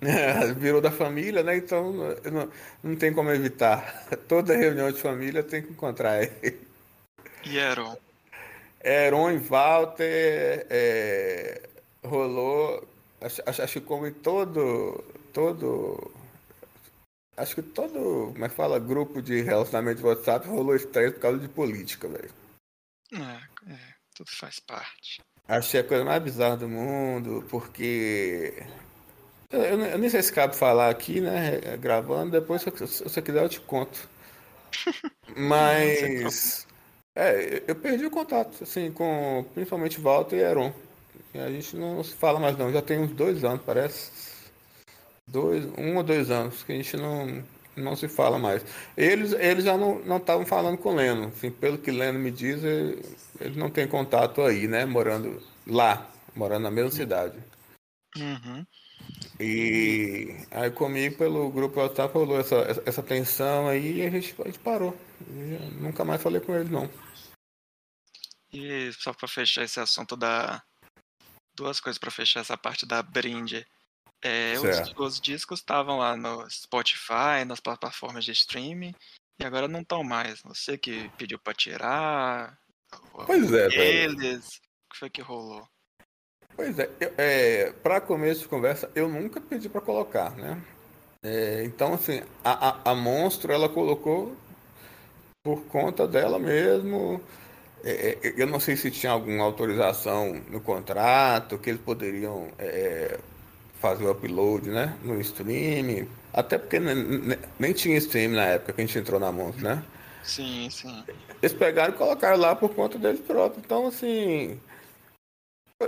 [0.57, 1.57] virou da família, né?
[1.57, 2.51] Então não,
[2.83, 4.07] não tem como evitar.
[4.27, 6.59] Toda reunião de família tem que encontrar ele.
[7.45, 7.97] E Heron?
[8.83, 11.61] Heron e Walter é,
[12.03, 12.87] rolou.
[13.21, 15.03] Acho, acho que como em todo.
[15.33, 16.11] todo.
[17.37, 18.31] Acho que todo.
[18.33, 18.79] Como é que fala?
[18.79, 22.31] Grupo de relacionamento de WhatsApp rolou estresse por causa de política, velho.
[23.13, 23.79] É, é,
[24.15, 25.21] tudo faz parte.
[25.47, 28.65] Achei a coisa mais bizarra do mundo, porque
[29.55, 31.59] eu, eu, nem sei se cabe falar aqui, né?
[31.79, 34.07] Gravando, depois se você quiser eu te conto.
[35.35, 36.65] Mas.
[37.15, 40.73] É, eu perdi o contato, assim, com principalmente Walter e Heron.
[41.33, 44.11] A gente não se fala mais não, já tem uns dois anos, parece.
[45.27, 47.43] Dois, um ou dois anos que a gente não,
[47.75, 48.63] não se fala mais.
[48.95, 51.27] Eles, eles já não estavam falando com o Leno.
[51.27, 53.01] Assim, pelo que Leno me diz, ele,
[53.39, 54.85] ele não tem contato aí, né?
[54.85, 57.37] Morando lá, morando na mesma cidade.
[58.17, 58.65] Uhum.
[59.39, 62.55] E aí comigo pelo grupo WhatsApp rolou essa,
[62.85, 64.97] essa tensão aí e a gente, a gente parou.
[65.79, 66.89] nunca mais falei com ele não.
[68.51, 70.63] E só para fechar esse assunto da.
[71.53, 73.65] Duas coisas para fechar essa parte da brinde.
[74.21, 78.93] É, os, os, discos estavam lá no Spotify, nas plataformas de streaming,
[79.39, 80.41] e agora não estão mais.
[80.41, 82.57] Você que pediu para tirar.
[83.25, 84.15] Pois é, eles.
[84.15, 84.39] Velho.
[84.39, 85.67] O que foi que rolou?
[86.55, 90.57] Pois é, é para começo de conversa, eu nunca pedi para colocar, né?
[91.21, 94.35] É, então, assim, a, a, a, Monstro ela colocou
[95.43, 97.19] por conta dela mesmo.
[97.83, 103.19] É, é eu não sei se tinha alguma autorização no contrato, que eles poderiam é,
[103.81, 106.07] fazer o upload né, no stream.
[106.31, 109.83] Até porque nem, nem tinha stream na época que a gente entrou na Monstro, né?
[110.23, 111.03] Sim, sim.
[111.41, 113.63] Eles pegaram e colocaram lá por conta deles próprios.
[113.63, 114.59] Então, assim,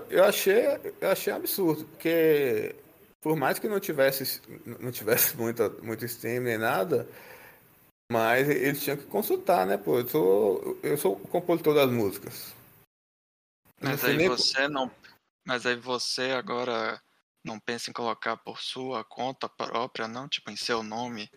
[0.09, 0.65] eu achei,
[0.99, 2.75] eu achei absurdo, porque
[3.21, 4.41] por mais que não tivesse,
[4.79, 7.07] não tivesse muita, muito stream nem nada,
[8.11, 9.99] mas eles tinham que consultar, né, pô?
[9.99, 12.53] Eu sou, eu sou o compositor das músicas.
[13.81, 14.29] Mas aí nem...
[14.29, 14.89] você não.
[15.45, 17.01] Mas aí você agora
[17.43, 20.27] não pensa em colocar por sua conta própria, não?
[20.27, 21.29] Tipo, em seu nome?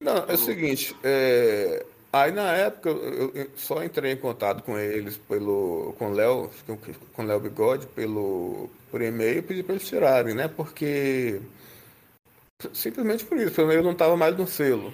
[0.00, 5.16] Não, é o seguinte, é, Aí na época eu, só entrei em contato com eles
[5.16, 6.50] pelo com Léo,
[7.14, 10.46] com Léo Bigode pelo por e-mail e pedi para eles tirarem, né?
[10.46, 11.40] Porque
[12.74, 14.92] simplesmente por isso, eu não estava mais no selo.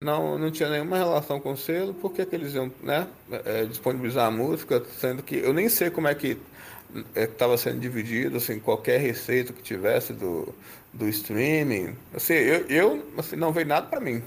[0.00, 3.08] Não, não tinha nenhuma relação com o selo, por que, que eles iam né,
[3.44, 6.38] é, disponibilizar a música, sendo que eu nem sei como é que
[7.16, 10.54] estava é, sendo dividido, assim, qualquer receita que tivesse do,
[10.92, 11.96] do streaming.
[12.14, 14.22] Assim, eu, eu assim, não veio nada para mim.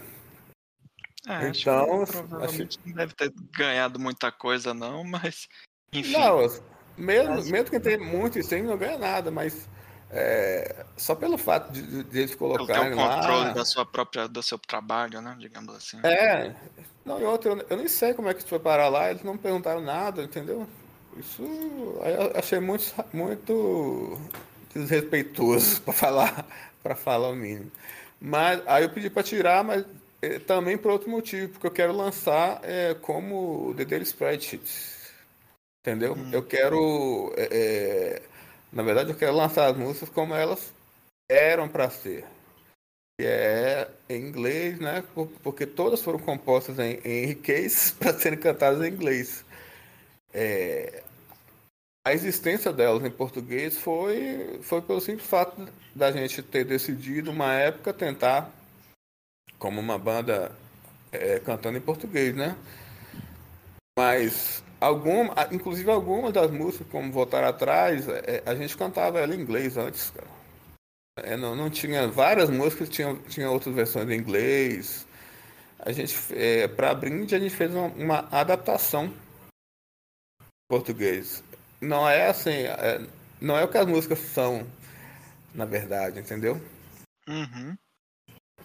[1.27, 2.87] É, então, acho provavelmente acho...
[2.87, 5.47] não deve ter ganhado muita coisa, não, mas.
[5.93, 6.13] Enfim.
[6.13, 6.39] Não,
[6.97, 7.49] mesmo, mas...
[7.49, 9.69] mesmo que tenha muito stream, não ganha nada, mas.
[10.13, 13.05] É, só pelo fato de, de eles colocarem lá...
[13.05, 15.37] o controle da sua própria, do seu trabalho, né?
[15.39, 15.99] Digamos assim.
[16.03, 16.53] É.
[17.05, 19.23] Não, e outra, eu, eu nem sei como é que isso foi parar lá, eles
[19.23, 20.67] não perguntaram nada, entendeu?
[21.17, 24.19] Isso eu achei muito, muito
[24.73, 26.45] desrespeitoso para falar,
[26.81, 27.71] para falar o mínimo.
[28.19, 29.85] Mas aí eu pedi para tirar, mas
[30.21, 34.61] é, também por outro motivo, porque eu quero lançar é, como The Daily Spreadsheet.
[35.79, 36.13] Entendeu?
[36.13, 36.29] Hum.
[36.31, 37.33] Eu quero.
[37.35, 38.21] É, é,
[38.71, 40.71] na verdade, eu quero lançar as músicas como elas
[41.29, 42.23] eram para ser.
[43.19, 45.03] Que é em inglês, né?
[45.43, 49.43] Porque todas foram compostas em, em Henriquez para serem cantadas em inglês.
[50.33, 51.03] É,
[52.05, 57.53] a existência delas em português foi, foi pelo simples fato da gente ter decidido, uma
[57.53, 58.51] época, tentar
[59.61, 60.51] como uma banda
[61.11, 62.57] é, cantando em português, né?
[63.95, 69.39] Mas alguma, inclusive algumas das músicas, como Voltar Atrás, é, a gente cantava ela em
[69.39, 70.27] inglês antes, cara.
[71.19, 75.05] É, não, não tinha várias músicas, tinha, tinha outras versões em inglês.
[75.77, 81.43] A gente, é, para Brinde, a gente fez uma, uma adaptação em português.
[81.79, 83.05] Não é assim, é,
[83.39, 84.65] não é o que as músicas são,
[85.53, 86.59] na verdade, entendeu?
[87.27, 87.77] Uhum.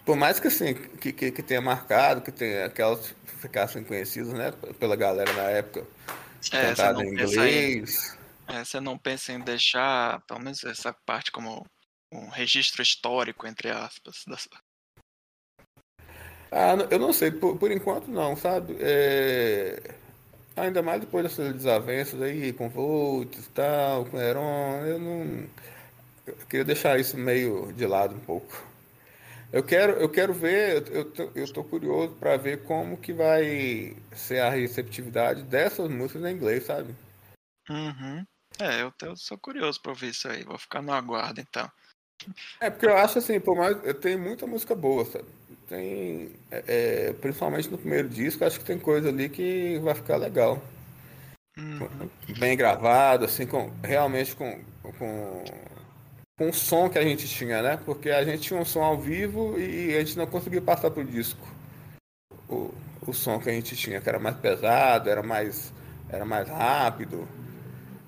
[0.07, 4.52] Por mais que assim, que, que, que tenha marcado, que tenha aquelas ficassem conhecidas, né,
[4.78, 5.84] pela galera na época,
[6.52, 8.16] é, cantado em inglês.
[8.48, 11.66] Em, é, você não pensa em deixar, pelo menos essa parte como
[12.12, 14.22] um registro histórico, entre aspas.
[14.28, 14.38] Da...
[16.52, 18.76] Ah, eu não sei, por, por enquanto não, sabe?
[18.78, 19.94] É...
[20.57, 25.48] Ainda mais depois dessas desavenças aí com Volts e tal, com Heron, eu não.
[26.24, 28.64] Eu queria deixar isso meio de lado um pouco.
[29.57, 30.84] Eu quero, eu quero ver,
[31.34, 36.66] eu tô curioso para ver como que vai ser a receptividade dessas músicas em inglês,
[36.66, 36.94] sabe?
[37.70, 38.22] Uhum.
[38.61, 41.66] É, eu, eu sou curioso para ouvir isso aí, vou ficar no aguardo então.
[42.61, 43.78] É, porque eu acho assim, por mais.
[43.98, 45.24] Tem muita música boa, sabe?
[45.66, 46.34] Tem.
[46.50, 46.64] É,
[47.09, 50.62] é principalmente no primeiro disco, acho que tem coisa ali que vai ficar legal.
[51.57, 52.11] Uhum.
[52.38, 54.62] Bem gravado, assim, com, realmente com,
[54.98, 55.44] com
[56.39, 57.78] com o som que a gente tinha, né?
[57.84, 61.05] Porque a gente tinha um som ao vivo e a gente não conseguia passar pro
[61.05, 61.47] disco.
[62.49, 62.72] O,
[63.07, 65.72] o som que a gente tinha, que era mais pesado, era mais,
[66.09, 67.26] era mais rápido.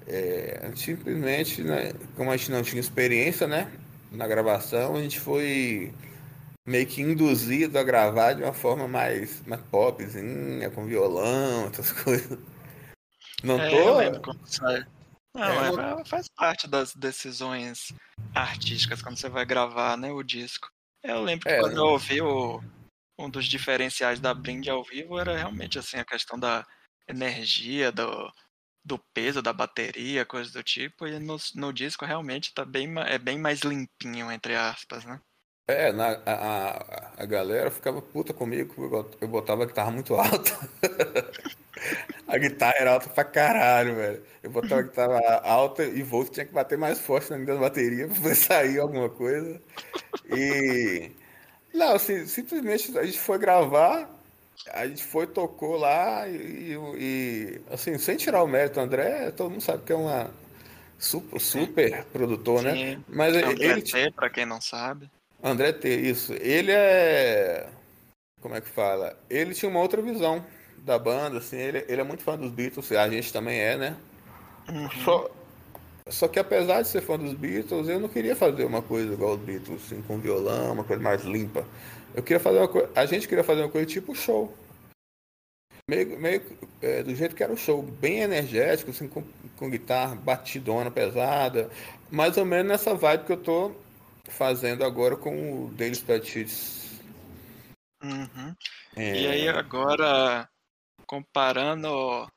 [0.07, 3.71] É, simplesmente, né, como a gente não tinha experiência, né?
[4.13, 5.93] Na gravação, a gente foi
[6.67, 12.39] meio que induzido a gravar de uma forma mais, mais popzinha, com violão, essas coisas.
[13.43, 14.29] Não é, tô.
[15.35, 17.93] Não, é, faz parte das decisões
[18.35, 20.69] artísticas quando você vai gravar né, o disco.
[21.03, 22.61] Eu lembro que é, quando eu ouvi o,
[23.19, 26.67] um dos diferenciais da Blind ao vivo era realmente assim a questão da
[27.09, 28.33] energia, do,
[28.85, 33.19] do peso da bateria, coisas do tipo, e no, no disco realmente tá bem, é
[33.19, 35.21] bem mais limpinho, entre aspas, né?
[35.71, 38.75] É, na, a, a galera ficava puta comigo,
[39.21, 40.51] eu botava que tava muito alto.
[42.39, 44.23] A guitarra era alta pra caralho, velho.
[44.43, 48.07] Eu botava a guitarra alta e Volt tinha que bater mais forte na minha bateria
[48.07, 49.61] pra poder sair alguma coisa.
[50.35, 51.11] E.
[51.75, 54.09] Não, assim, simplesmente a gente foi gravar,
[54.73, 59.61] a gente foi, tocou lá e, e assim, sem tirar o mérito, André, todo mundo
[59.61, 60.31] sabe que é uma
[60.99, 62.73] super, super produtor, né?
[62.73, 62.85] Sim.
[62.85, 63.01] né?
[63.07, 65.11] Mas André ele T, pra quem não sabe.
[65.43, 66.33] André T, isso.
[66.35, 67.69] Ele é.
[68.41, 69.17] Como é que fala?
[69.29, 70.45] Ele tinha uma outra visão
[70.89, 73.97] da banda, assim, ele, ele é muito fã dos Beatles, a gente também é, né?
[74.69, 74.91] Uhum.
[75.05, 75.31] Só,
[76.09, 79.35] só que apesar de ser fã dos Beatles, eu não queria fazer uma coisa igual
[79.35, 81.65] os Beatles, assim, com violão, uma coisa mais limpa.
[82.15, 82.91] Eu queria fazer uma coisa.
[82.97, 84.53] A gente queria fazer uma coisa tipo show.
[85.89, 86.43] Meio, meio
[86.83, 89.23] é, do jeito que era o show, bem energético, assim, com,
[89.57, 91.71] com guitarra batidona, pesada.
[92.11, 93.73] Mais ou menos nessa vibe que eu tô
[94.29, 97.01] fazendo agora com o Spreadsheets.
[98.03, 98.55] Uhum.
[98.97, 99.21] É...
[99.21, 100.49] E aí agora
[101.09, 102.29] comparando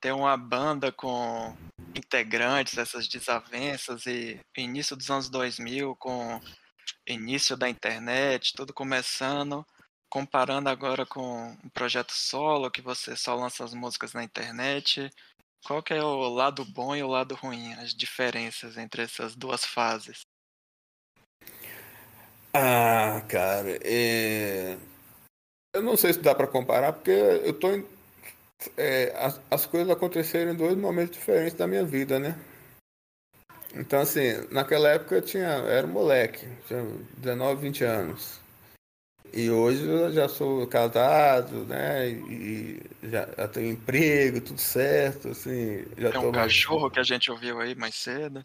[0.00, 1.54] ter uma banda com
[1.94, 6.40] integrantes, essas desavenças e início dos anos 2000 com
[7.06, 9.64] início da internet, tudo começando,
[10.08, 15.10] comparando agora com um projeto solo que você só lança as músicas na internet,
[15.64, 19.64] qual que é o lado bom e o lado ruim, as diferenças entre essas duas
[19.64, 20.20] fases?
[22.54, 24.78] Ah, cara, é...
[25.74, 27.68] eu não sei se dá para comparar porque eu tô
[28.76, 32.38] é, as, as coisas aconteceram em dois momentos diferentes da minha vida, né?
[33.74, 36.82] Então, assim, naquela época eu tinha, era um moleque, tinha
[37.18, 38.40] 19, 20 anos.
[39.32, 42.08] E hoje eu já sou casado, né?
[42.08, 45.84] E já, já tenho emprego, tudo certo, assim.
[45.98, 46.92] Já Tem um cachorro mais...
[46.94, 48.44] que a gente ouviu aí mais cedo.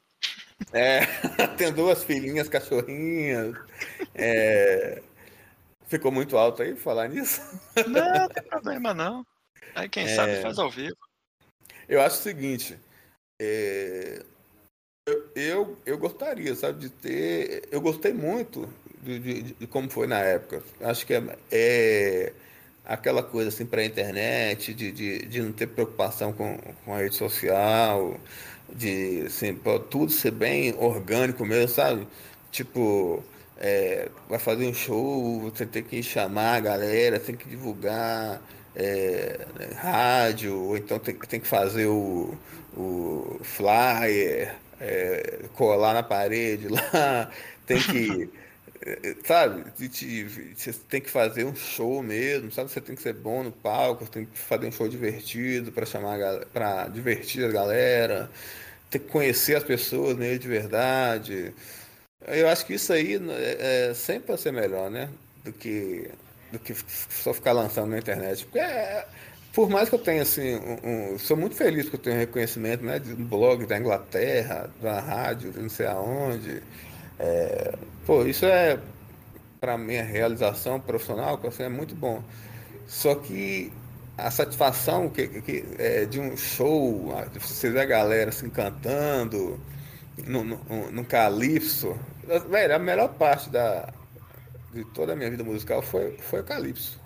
[0.74, 1.05] É,
[1.57, 3.55] tem duas filhinhas, cachorrinhas.
[4.14, 5.01] É...
[5.88, 7.41] Ficou muito alto aí falar nisso?
[7.88, 9.26] Não, não tem problema não.
[9.76, 10.16] Aí quem é...
[10.16, 10.96] sabe faz ao vivo.
[11.88, 12.78] Eu acho o seguinte.
[13.42, 14.24] É...
[15.08, 17.68] Eu, eu, eu, gostaria, sabe, de ter.
[17.72, 20.64] Eu gostei muito de, de, de como foi na época.
[20.80, 22.34] Acho que é, é
[22.86, 26.98] aquela coisa assim para a internet, de, de, de não ter preocupação com, com a
[27.00, 28.20] rede social,
[28.70, 29.60] de assim,
[29.90, 32.08] tudo ser bem orgânico mesmo, sabe?
[32.52, 33.24] Tipo,
[33.58, 38.42] é, vai fazer um show, você tem que chamar a galera, tem que divulgar
[38.76, 39.46] é,
[39.76, 42.34] rádio, ou então tem, tem que fazer o,
[42.76, 47.32] o flyer, é, colar na parede lá,
[47.66, 48.30] tem que.
[49.26, 49.64] sabe,
[50.56, 52.72] você tem que fazer um show mesmo, sabe?
[52.72, 56.18] Você tem que ser bom no palco, tem que fazer um show divertido para chamar
[56.54, 58.32] para divertir a galera,
[58.90, 61.54] tem que conhecer as pessoas nele de verdade.
[62.28, 65.10] Eu acho que isso aí é, é sempre vai ser melhor, né?
[65.44, 66.10] Do que
[66.52, 68.45] do que só ficar lançando na internet.
[68.45, 69.06] Porque é,
[69.54, 72.84] por mais que eu tenha assim, um, um, sou muito feliz que eu tenho reconhecimento,
[72.84, 76.64] né, de um blog da Inglaterra, da rádio, não sei aonde.
[77.20, 77.74] É,
[78.06, 78.80] pô, isso é
[79.60, 82.24] para minha realização profissional, assim, é muito bom.
[82.88, 83.71] Só que
[84.17, 89.59] a satisfação que, que é, de um show, você ver a galera assim cantando
[90.26, 91.97] no, no, no calypso,
[92.50, 93.93] velho, a melhor parte da,
[94.72, 97.00] de toda a minha vida musical foi, foi o Calypso.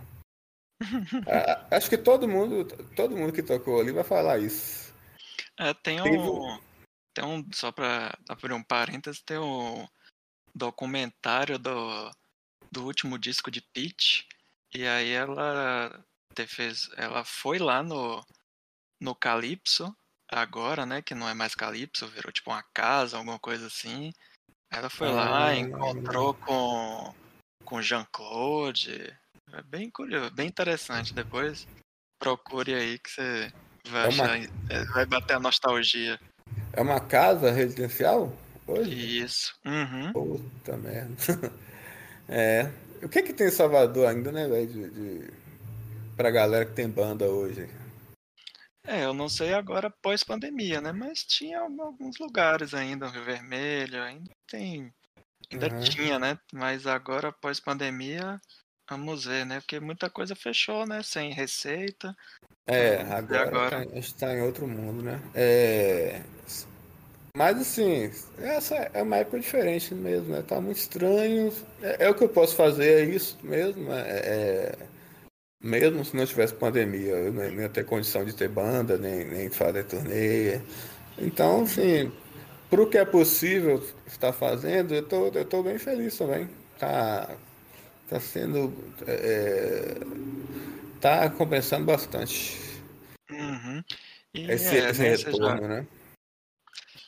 [1.28, 2.66] Ah, acho que todo mundo,
[2.96, 4.94] todo mundo que tocou ali vai falar isso.
[5.58, 6.60] É, tem um,
[7.14, 9.88] tem um, só pra abrir um parênteses, tem um
[10.54, 12.12] documentário do,
[12.70, 14.28] do último disco de Peach,
[14.74, 16.04] e aí ela
[16.48, 18.24] fez, ela foi lá no,
[19.00, 19.96] no Calypso,
[20.30, 24.14] agora, né, que não é mais Calypso, virou tipo uma casa, alguma coisa assim.
[24.70, 27.16] Ela foi ah, lá, encontrou com
[27.66, 29.14] com Jean-Claude.
[29.52, 31.14] É bem curioso, bem interessante.
[31.14, 31.68] Depois
[32.20, 33.54] procure aí que você
[33.88, 34.24] vai, é uma...
[34.24, 34.40] achar,
[34.70, 36.20] é, vai bater a nostalgia.
[36.72, 38.32] É uma casa residencial?
[38.68, 39.22] Hoje?
[39.22, 39.54] Isso.
[39.66, 40.14] Uhum.
[40.14, 41.16] Puta merda.
[42.28, 42.72] É.
[43.04, 44.68] O que que tem em Salvador ainda, né, velho?
[44.68, 45.34] De, de...
[46.18, 47.70] Pra galera que tem banda hoje.
[48.88, 50.92] É, eu não sei agora pós-pandemia, né?
[50.92, 54.92] Mas tinha alguns lugares ainda, Rio Vermelho, ainda tem
[55.56, 55.82] Ainda uhum.
[55.82, 56.38] tinha, né?
[56.54, 58.40] Mas agora, após pandemia,
[58.90, 59.62] vamos ver, né?
[59.62, 61.02] Porque muita coisa fechou, né?
[61.02, 62.16] Sem receita.
[62.68, 63.86] É, agora, agora...
[63.86, 65.22] Tá, está em outro mundo, né?
[65.34, 66.22] É...
[67.38, 70.42] Mas assim, essa é uma época diferente mesmo, né?
[70.42, 71.54] Tá muito estranho.
[71.82, 73.92] É, é o que eu posso fazer, é isso mesmo.
[73.94, 74.76] É, é...
[75.64, 79.26] Mesmo se não tivesse pandemia, eu nem, nem ia ter condição de ter banda, nem,
[79.26, 80.60] nem fazer turnê.
[81.18, 82.12] Então, assim,
[82.76, 86.50] para o que é possível estar fazendo, eu tô, eu tô bem feliz também.
[86.78, 87.34] Tá,
[88.10, 88.74] tá sendo.
[89.08, 89.96] É,
[91.00, 92.60] tá compensando bastante.
[93.32, 93.82] Uhum.
[94.34, 95.88] Esse, é, esse né, retorno, já, né?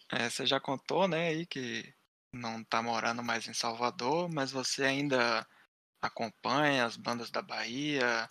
[0.10, 1.94] É, você já contou, né, aí que
[2.31, 5.45] não tá morando mais em Salvador, mas você ainda
[6.02, 8.26] acompanha as bandas da Bahia,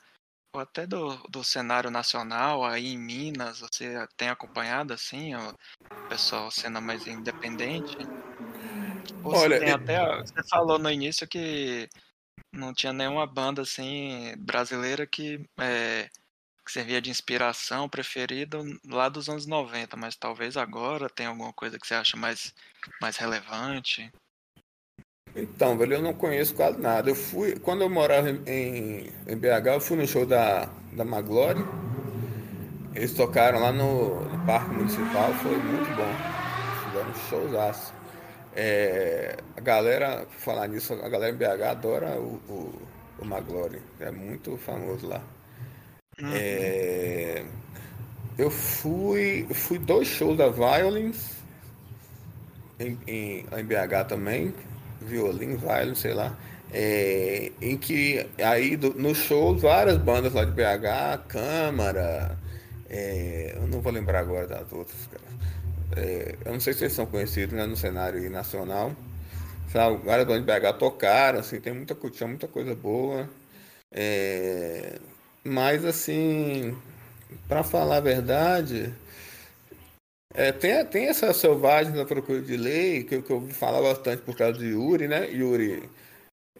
[0.56, 5.54] ou até do, do cenário nacional aí em Minas, você tem acompanhado assim, o
[6.08, 8.10] pessoal cena mais independente?
[9.32, 11.88] Olha, você, até, você falou no início que
[12.52, 16.08] não tinha nenhuma banda assim brasileira que, é,
[16.64, 21.78] que servia de inspiração preferida lá dos anos 90, mas talvez agora tenha alguma coisa
[21.78, 22.54] que você acha mais,
[23.00, 24.12] mais relevante.
[25.36, 27.10] Então, velho, eu não conheço quase nada.
[27.10, 31.62] Eu fui, quando eu morava em, em BH, eu fui no show da, da Maglore.
[32.94, 36.10] Eles tocaram lá no, no Parque Municipal, foi muito bom.
[36.84, 37.92] Fizeram um showzaço.
[38.54, 42.82] É, a galera, falar nisso, a galera em BH adora o, o,
[43.18, 43.82] o Maglore.
[44.00, 45.20] É muito famoso lá.
[46.18, 46.30] Uhum.
[46.32, 47.44] É,
[48.38, 51.36] eu fui, fui dois shows da Violins
[52.80, 54.54] em, em, em BH também
[55.06, 56.36] violino, violin, sei lá.
[56.72, 62.36] É, em que aí do, no show várias bandas lá de BH, Câmara,
[62.90, 65.26] é, eu não vou lembrar agora das outras, cara.
[65.96, 68.92] É, eu não sei se eles são conhecidos né, no cenário nacional.
[69.72, 73.28] Sabe, várias bandas de BH tocaram, assim, tem muita, tinha muita coisa boa.
[73.90, 74.98] É,
[75.44, 76.76] mas assim,
[77.48, 78.92] para falar a verdade,
[80.36, 84.22] é, tem, tem essa selvagem da procura de lei, que, que eu ouvi falar bastante
[84.22, 85.30] por causa de Yuri, né?
[85.30, 85.88] Yuri,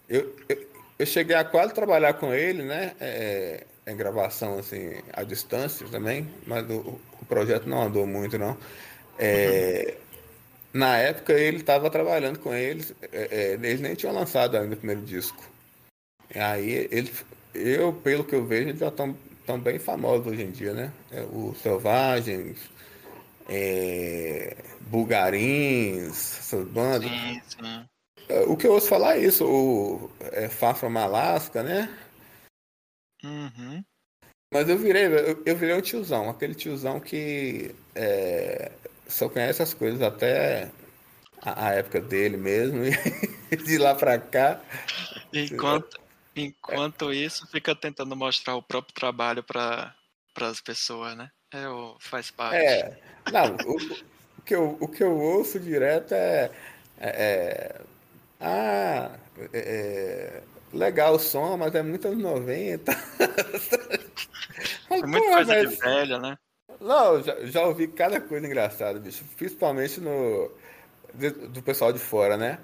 [0.09, 0.67] eu, eu,
[0.99, 2.95] eu cheguei a quase trabalhar com ele, né?
[2.99, 8.57] É, em gravação, assim, à distância também, mas o, o projeto não andou muito, não.
[9.19, 9.95] É,
[10.73, 14.79] na época ele estava trabalhando com eles, é, é, eles nem tinham lançado ainda o
[14.79, 15.43] primeiro disco.
[16.35, 17.13] E aí ele,
[17.55, 19.17] eu, pelo que eu vejo, eles já estão
[19.47, 20.93] tão bem famosos hoje em dia, né?
[21.13, 22.59] É, o Selvagens,
[23.49, 27.11] é, Bulgarins, essas bandas.
[27.11, 27.89] Sim, sim.
[28.29, 31.89] É, o que eu ouço falar é isso, o é, Far From Alaska, né?
[33.23, 33.85] Uhum.
[34.53, 38.73] Mas eu virei, eu, eu, virei um tiozão, aquele tiozão que é,
[39.07, 40.71] só conhece as coisas até
[41.43, 42.83] a, a época dele mesmo,
[43.51, 44.61] e de lá pra cá.
[45.33, 46.01] Enquanto,
[46.35, 49.95] enquanto isso, fica tentando mostrar o próprio trabalho para
[50.41, 51.31] as pessoas, né?
[51.57, 52.57] É, faz parte.
[52.57, 52.97] É,
[53.33, 53.77] não, o,
[54.39, 56.51] o, que eu, o que eu ouço direto é.
[57.01, 57.81] é, é
[58.41, 59.11] ah,
[59.53, 60.43] é, é,
[60.73, 62.93] legal o som, mas é muito anos 90.
[64.89, 65.71] É muita coisa mas...
[65.71, 66.39] de velha, né?
[66.81, 69.25] Não, já, já ouvi cada coisa engraçada, bicho.
[69.37, 70.51] Principalmente no.
[71.49, 72.59] do pessoal de fora, né?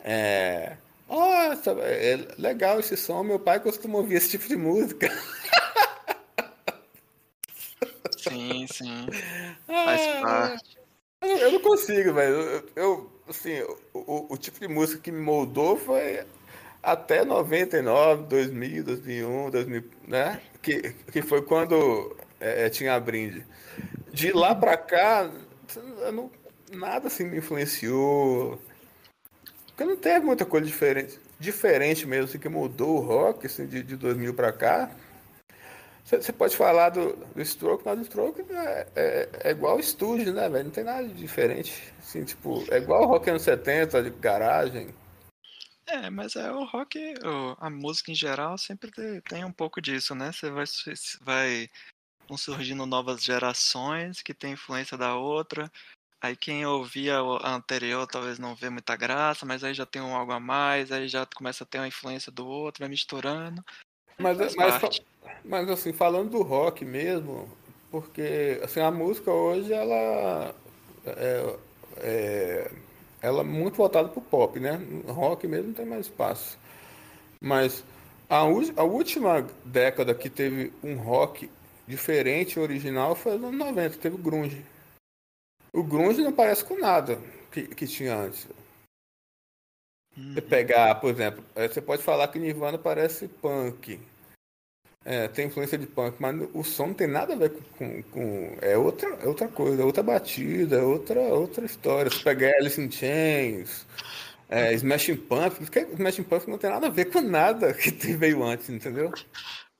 [0.00, 0.76] É.
[1.08, 3.22] Nossa, é legal esse som.
[3.22, 5.08] Meu pai costuma ouvir esse tipo de música.
[8.28, 9.06] Sim, sim.
[9.66, 10.78] Faz ah, parte.
[11.20, 12.34] Eu, não consigo, velho.
[12.34, 13.62] Eu, eu, assim,
[13.92, 16.24] o, o tipo de música que me moldou foi
[16.82, 20.40] até 99, 2000, 2001, 2000, né?
[20.62, 23.44] Que, que foi quando é, é, tinha a brinde.
[24.12, 25.30] De lá pra cá,
[26.12, 26.30] não,
[26.72, 28.60] nada assim me influenciou.
[29.66, 33.82] Porque não teve muita coisa diferente, diferente mesmo, assim, que mudou o rock, assim, de,
[33.82, 34.90] de 2000 pra cá.
[36.06, 40.32] Você pode falar do, do Stroke, mas o Stroke é, é, é igual o estúdio,
[40.32, 40.66] né, velho?
[40.66, 41.92] Não tem nada de diferente.
[41.98, 44.94] Assim, tipo, é igual o rock anos 70, de garagem.
[45.84, 47.14] É, mas é o rock,
[47.58, 48.90] a música em geral sempre
[49.22, 50.30] tem um pouco disso, né?
[50.30, 50.64] Você vai,
[51.22, 51.70] vai
[52.28, 55.70] vão surgindo novas gerações que tem influência da outra.
[56.20, 60.14] Aí quem ouvia a anterior talvez não vê muita graça, mas aí já tem um
[60.14, 63.64] algo a mais, aí já começa a ter uma influência do outro, vai misturando.
[64.18, 65.00] Mas, mas,
[65.44, 67.48] mas assim, falando do rock mesmo,
[67.90, 70.54] porque assim, a música hoje ela
[71.06, 71.56] é,
[71.98, 72.70] é,
[73.22, 74.80] ela é muito voltada pro pop, né?
[75.06, 76.58] Rock mesmo não tem mais espaço.
[77.40, 77.84] Mas
[78.28, 81.50] a, a última década que teve um rock
[81.86, 84.64] diferente, original, foi nos anos 90, teve o grunge.
[85.72, 87.18] O grunge não parece com nada
[87.52, 88.46] que, que tinha antes.
[90.16, 90.48] Você uhum.
[90.48, 94.00] pegar, por exemplo, você pode falar que Nirvana parece punk.
[95.08, 97.62] É, tem influência de punk, mas o som não tem nada a ver com.
[97.62, 102.10] com, com é, outra, é outra coisa, é outra batida, é outra, outra história.
[102.10, 103.86] Se pegar Alice in Chains,
[104.48, 108.68] é, Smashing Pumpkins, Smashing Pumpkins não tem nada a ver com nada que veio antes,
[108.68, 109.12] entendeu?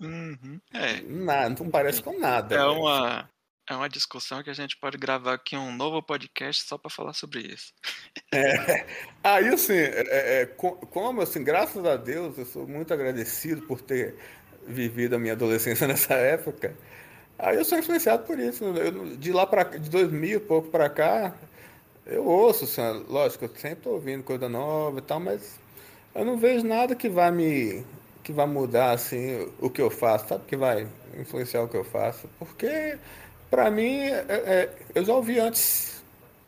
[0.00, 1.00] Uhum, é.
[1.02, 2.54] Nada, não parece com nada.
[2.54, 3.28] É uma,
[3.68, 7.14] é uma discussão que a gente pode gravar aqui um novo podcast só para falar
[7.14, 7.72] sobre isso.
[8.32, 8.86] É,
[9.24, 13.80] aí, assim, é, é, é como, assim, graças a Deus, eu sou muito agradecido por
[13.80, 14.14] ter
[14.66, 16.74] vivido a minha adolescência nessa época.
[17.38, 18.64] Aí eu sou influenciado por isso.
[18.64, 21.34] Eu, de lá para de 2000 pouco para cá,
[22.06, 25.58] eu ouço, assim, lógico, eu sempre tô ouvindo coisa nova e tal, mas
[26.14, 27.84] eu não vejo nada que vai me
[28.22, 30.44] que vai mudar assim o que eu faço, sabe?
[30.46, 30.88] Que vai
[31.18, 32.98] influenciar o que eu faço, porque
[33.50, 36.02] para mim é, é, eu já ouvi antes,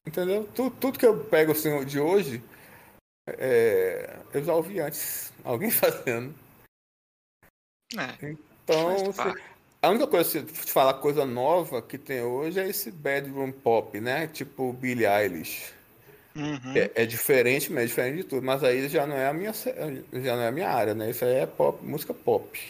[0.07, 0.49] entendeu?
[0.55, 2.43] Tudo, tudo que eu pego assim de hoje
[3.27, 6.35] é, eu já ouvi antes alguém fazendo.
[7.97, 9.15] É, então,
[9.81, 14.01] a única coisa, se te falar coisa nova que tem hoje é esse bedroom pop,
[14.01, 14.27] né?
[14.27, 15.73] Tipo Billie Eilish.
[16.37, 16.77] Uhum.
[16.77, 18.43] É, é, diferente, mas é diferente de tudo.
[18.45, 21.11] Mas aí já não é a minha, já não é a minha área, né?
[21.11, 22.61] Isso aí é pop, música pop.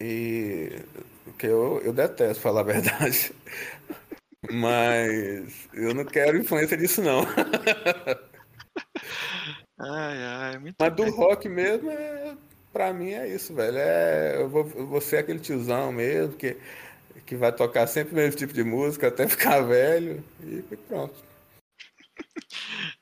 [0.00, 0.80] E
[1.38, 3.32] que eu, eu detesto falar a verdade.
[4.50, 7.22] Mas eu não quero influência disso não.
[9.82, 12.36] Ai, ai, muito Mas do rock mesmo é
[12.72, 13.78] Pra mim é isso, velho.
[13.78, 16.56] É, eu, vou, eu vou ser aquele tiozão mesmo que,
[17.26, 21.30] que vai tocar sempre o mesmo tipo de música até ficar velho e pronto.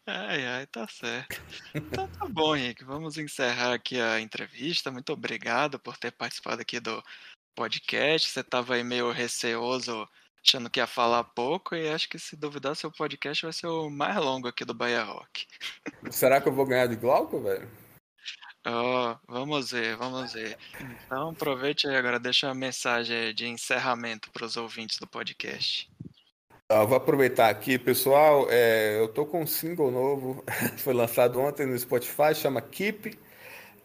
[0.07, 1.40] Ai, ai, tá certo.
[1.74, 2.85] Então tá bom, Henrique.
[2.85, 4.90] Vamos encerrar aqui a entrevista.
[4.90, 7.03] Muito obrigado por ter participado aqui do
[7.55, 8.31] podcast.
[8.31, 10.09] Você tava aí meio receoso,
[10.47, 13.90] achando que ia falar pouco, e acho que se duvidar, seu podcast vai ser o
[13.90, 15.47] mais longo aqui do Bahia Rock.
[16.11, 17.69] Será que eu vou ganhar de Glauco, velho?
[18.70, 20.59] Oh, vamos ver, vamos ver.
[21.07, 25.90] Então aproveite aí agora, deixa a mensagem de encerramento para os ouvintes do podcast.
[26.69, 28.47] Eu vou aproveitar aqui, pessoal.
[28.51, 30.45] É, eu tô com um single novo,
[30.77, 33.19] foi lançado ontem no Spotify, chama Keep.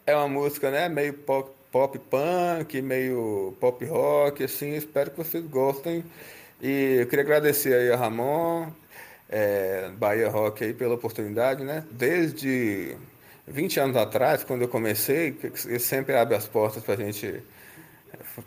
[0.06, 4.74] É uma música, né, meio pop, pop punk, meio pop rock, assim.
[4.74, 6.04] Espero que vocês gostem.
[6.60, 8.70] E eu queria agradecer aí a Ramon,
[9.30, 11.86] é, Bahia Rock aí pela oportunidade, né?
[11.90, 12.98] Desde
[13.46, 17.42] 20 anos atrás, quando eu comecei, ele sempre abre as portas para a gente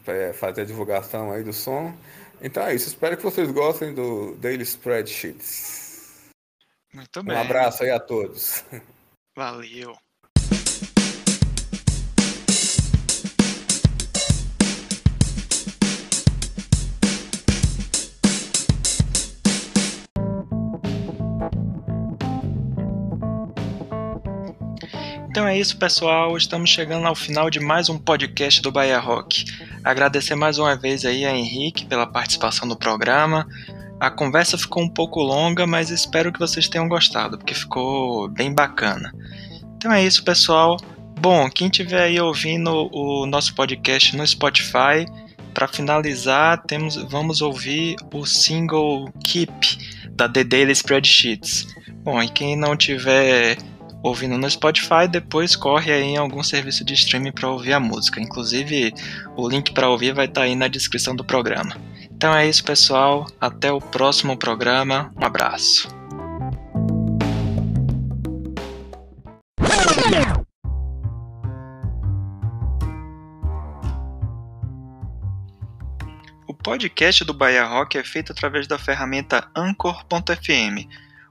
[0.07, 1.95] é, fazer a divulgação aí do som.
[2.41, 2.87] Então é isso.
[2.87, 6.31] Espero que vocês gostem do Daily Spreadsheets.
[6.93, 7.35] Muito bem.
[7.35, 8.63] Um abraço aí a todos.
[9.35, 9.95] Valeu.
[25.37, 26.35] Então é isso, pessoal.
[26.35, 29.45] Estamos chegando ao final de mais um podcast do Bahia Rock.
[29.83, 33.47] Agradecer mais uma vez aí a Henrique pela participação no programa.
[33.99, 38.51] A conversa ficou um pouco longa, mas espero que vocês tenham gostado, porque ficou bem
[38.51, 39.13] bacana.
[39.75, 40.75] Então é isso, pessoal.
[41.21, 45.05] Bom, quem estiver aí ouvindo o nosso podcast no Spotify,
[45.53, 51.67] para finalizar, temos, vamos ouvir o single Keep da The Daily Spreadsheets.
[52.03, 53.55] Bom, e quem não tiver
[54.03, 58.21] ouvindo no Spotify, depois corre aí em algum serviço de streaming para ouvir a música.
[58.21, 58.93] Inclusive,
[59.35, 61.75] o link para ouvir vai estar tá aí na descrição do programa.
[62.11, 63.27] Então é isso, pessoal.
[63.39, 65.11] Até o próximo programa.
[65.19, 65.87] Um abraço.
[76.47, 81.06] O podcast do Bahia Rock é feito através da ferramenta Anchor.fm